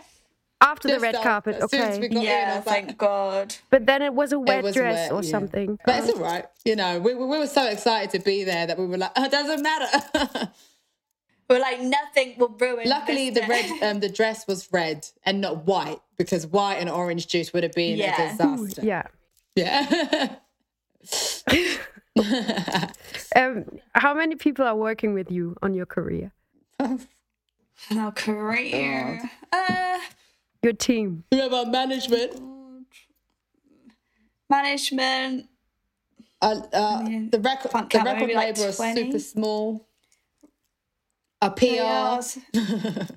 [0.73, 2.15] after the red after- carpet, as soon as we okay.
[2.15, 3.55] got in, I Yeah, was like, thank God.
[3.71, 5.31] But then it was a wet was dress wet, or yeah.
[5.31, 5.79] something.
[5.87, 6.47] But it's all right.
[6.65, 9.25] You know, we, we were so excited to be there that we were like, oh,
[9.25, 10.51] it doesn't matter.
[11.49, 12.89] We're like nothing will ruin.
[12.89, 17.29] Luckily, the red, um, the dress was red and not white because white and orange
[17.29, 18.21] juice would have been Yeah.
[18.21, 18.83] a disaster.
[18.85, 19.03] Yeah.
[19.55, 20.37] Yeah.
[23.37, 26.33] Um, how many people are working with you on your career?
[26.81, 29.21] Our career.
[29.53, 29.99] Uh,
[30.63, 31.25] Your team?
[31.31, 32.41] we have our management.
[34.49, 35.49] management.
[36.41, 39.86] Uh, uh, mean, the record, the record maybe like label is super small.
[41.43, 41.65] A PR.
[41.65, 42.39] PRs.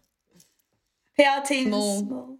[1.17, 1.99] PR team Small.
[1.99, 2.07] small.
[2.07, 2.37] small.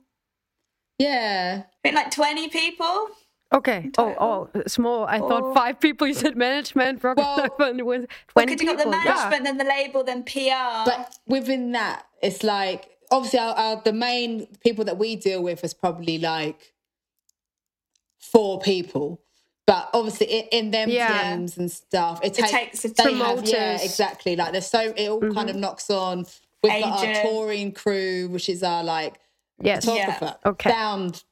[0.98, 1.64] yeah.
[1.66, 3.08] I think like 20 people.
[3.52, 3.90] Okay.
[3.98, 4.16] Oh,
[4.54, 5.06] oh, small.
[5.06, 6.06] I thought five people.
[6.06, 8.02] You said management, rocket Well, label, with
[8.36, 9.12] Well, twenty because you got the people.
[9.12, 10.86] management, then the label, then PR.
[10.86, 15.64] But within that, it's like obviously our, our, the main people that we deal with
[15.64, 16.74] is probably like
[18.20, 19.20] four people.
[19.70, 21.36] But obviously, in, them Yeah.
[21.36, 23.18] teams and stuff, it, takes, takes they team.
[23.20, 24.36] have- yeah, exactly.
[24.36, 26.26] Like there's so it all kind of knocks on.
[26.64, 29.20] We've got our touring crew, which is our like
[29.62, 29.86] Yes.
[29.86, 30.72] photographer, Okay.
[30.72, 31.24] sound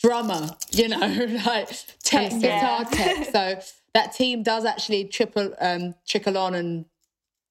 [0.00, 0.98] drummer, you know,
[1.46, 1.68] like
[2.02, 2.40] tech, Understand.
[2.40, 3.28] guitar tech.
[3.32, 3.60] So
[3.92, 6.86] that team does actually triple um, trickle on and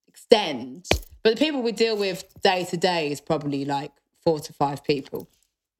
[0.07, 0.87] extend.
[1.21, 3.91] But the people we deal with day to day is probably like
[4.23, 5.27] four to five people,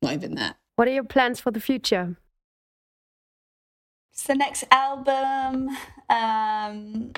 [0.03, 0.57] not even that.
[0.75, 2.17] What are your plans for the future?
[4.17, 5.69] It's the next album.
[6.09, 7.11] Um,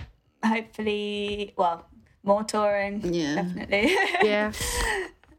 [0.45, 1.87] hopefully, well,
[2.23, 3.13] more touring.
[3.13, 3.35] Yeah.
[3.35, 3.95] Definitely.
[4.21, 4.51] Yeah.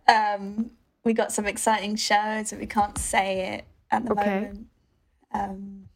[0.09, 0.71] um,
[1.05, 4.25] we got some exciting shows, but we can't say it at the Okay.
[4.41, 4.67] moment.
[5.35, 5.89] Um,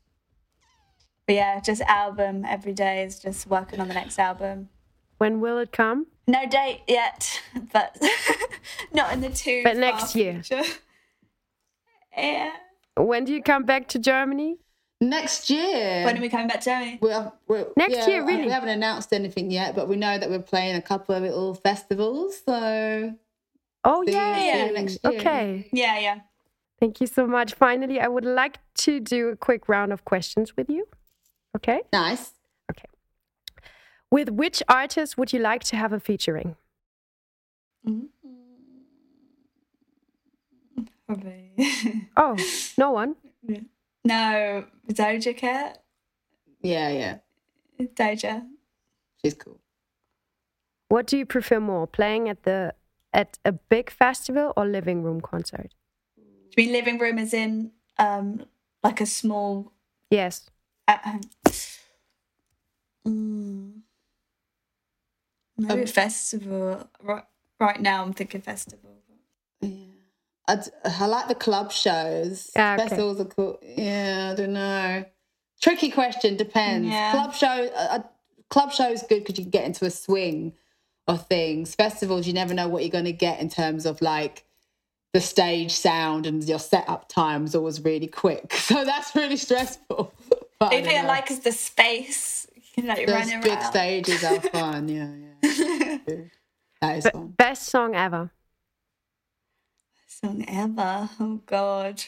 [1.26, 4.68] but yeah, just album every day is just working on the next album.
[5.16, 6.08] When will it come?
[6.26, 7.40] No date yet,
[7.72, 7.96] but
[8.92, 9.62] not in the too.
[9.64, 10.42] But next year.
[10.42, 10.70] future.
[12.14, 12.52] Yeah.
[12.98, 14.58] When do you come back to Germany?
[15.04, 16.04] Next year.
[16.04, 16.98] When are we coming back to Germany?
[17.00, 18.46] we're, we're, Next yeah, year, really?
[18.46, 21.54] We haven't announced anything yet, but we know that we're playing a couple of little
[21.54, 22.40] festivals.
[22.46, 23.14] So
[23.84, 24.34] Oh see yeah.
[24.36, 25.20] see you next year.
[25.20, 25.68] Okay.
[25.72, 26.20] Yeah, yeah.
[26.80, 27.52] Thank you so much.
[27.52, 30.88] Finally, I would like to do a quick round of questions with you.
[31.54, 31.82] Okay.
[31.92, 32.32] nice.
[32.70, 32.88] Okay.
[34.10, 36.56] With which artist would you like to have a featuring?
[37.86, 38.06] Mm-hmm.
[41.06, 42.08] Probably.
[42.16, 42.36] Oh,
[42.78, 43.16] no one.
[44.04, 45.82] no, Doja Cat.
[46.60, 47.18] Yeah, yeah.
[47.80, 48.46] Doja.
[49.22, 49.60] She's cool.
[50.88, 52.74] What do you prefer more, playing at the
[53.12, 55.74] at a big festival or living room concert?
[56.16, 56.22] Do
[56.62, 58.44] you mean living room is in um
[58.82, 59.72] like a small
[60.10, 60.48] Yes.
[60.86, 61.20] at home?
[63.06, 63.80] Mm.
[65.58, 66.88] Maybe Um, festival.
[67.02, 67.24] Right,
[67.60, 68.90] right now, I'm thinking festival.
[70.48, 70.62] Yeah.
[70.84, 72.50] I, I like the club shows.
[72.56, 72.82] Ah, okay.
[72.88, 73.58] Festivals are cool.
[73.62, 75.04] Yeah, I don't know.
[75.60, 76.36] Tricky question.
[76.36, 76.88] Depends.
[76.88, 77.12] Yeah.
[77.12, 77.46] Club show.
[77.74, 77.98] Uh, uh,
[78.50, 80.52] club shows good because you can get into a swing
[81.06, 81.74] of things.
[81.74, 84.44] Festivals, you never know what you're going to get in terms of like
[85.12, 88.52] the stage sound and your setup time is always really quick.
[88.64, 90.12] So that's really stressful.
[90.58, 92.46] But The I I like is the space.
[92.54, 93.42] You can like Those run around.
[93.42, 94.88] big stages are fun.
[94.88, 95.08] Yeah,
[95.42, 95.96] yeah.
[96.80, 97.28] that is Be- fun.
[97.36, 98.30] best song ever.
[100.24, 101.10] Song ever.
[101.20, 102.02] Oh God.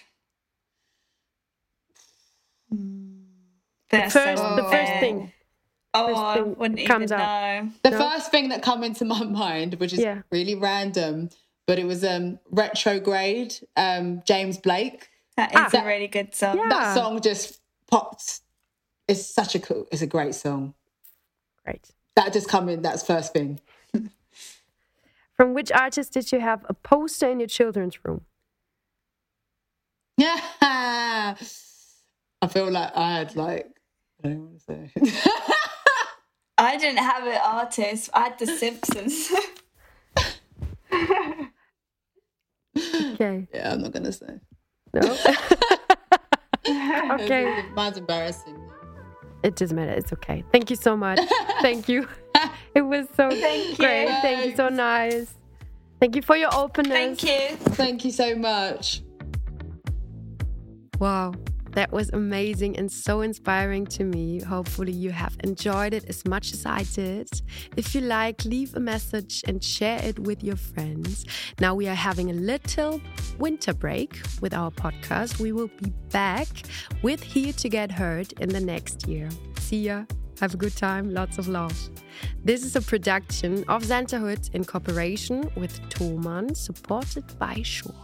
[3.91, 5.01] That's first- so the first unfair.
[5.01, 5.33] thing.
[5.93, 7.19] Oh, first I thing wouldn't even comes out.
[7.65, 7.71] know.
[7.83, 7.99] The No?
[7.99, 10.23] first thing that come into my mind, which is Yeah.
[10.31, 11.29] really random,
[11.67, 15.11] but it was um retrograde, um, James Blake.
[15.37, 15.83] That is Ah.
[15.83, 16.57] a really good song.
[16.57, 16.69] Yeah.
[16.71, 17.61] That song just
[17.91, 18.41] popped.
[19.09, 20.75] It's such a cool, it's a great song.
[21.65, 21.91] Great.
[22.15, 23.61] That just come in, that's first thing.
[25.37, 28.23] From which artist did you have a poster in your children's room?
[30.17, 30.41] Yeah.
[32.43, 33.69] I feel like I had like
[34.25, 34.91] I don't want to say.
[36.59, 38.09] I didn't have an artist.
[38.15, 39.31] I had The Simpsons.
[40.91, 41.49] Okay.
[43.55, 44.41] yeah, I'm not gonna say.
[44.95, 45.01] No.
[47.15, 47.63] okay.
[47.75, 48.57] Mine's embarrassing.
[49.43, 49.93] It doesn't matter.
[49.93, 50.43] It's okay.
[50.51, 51.21] Thank you so much.
[51.61, 52.09] Thank you.
[52.75, 53.77] It was so Thank you.
[53.77, 54.09] great.
[54.23, 54.57] Thank you.
[54.57, 55.35] So nice.
[56.01, 56.93] Thank you for your openness.
[56.93, 57.57] Thank you.
[57.57, 59.03] Thank you so much.
[61.01, 61.33] Wow.
[61.73, 64.41] That was amazing and so inspiring to me.
[64.41, 67.29] Hopefully, you have enjoyed it as much as I did.
[67.77, 71.27] If you like, leave a message and share it with your friends.
[71.61, 72.99] Now, we are having a little
[73.39, 75.39] winter break with our podcast.
[75.39, 76.49] We will be back
[77.03, 79.29] with Here to Get Heard in the next year.
[79.59, 80.05] See ya.
[80.41, 81.13] Have a good time.
[81.13, 81.77] Lots of love.
[82.45, 87.95] This is a production of Sentahood in cooperation with Thomann, supported by Shure.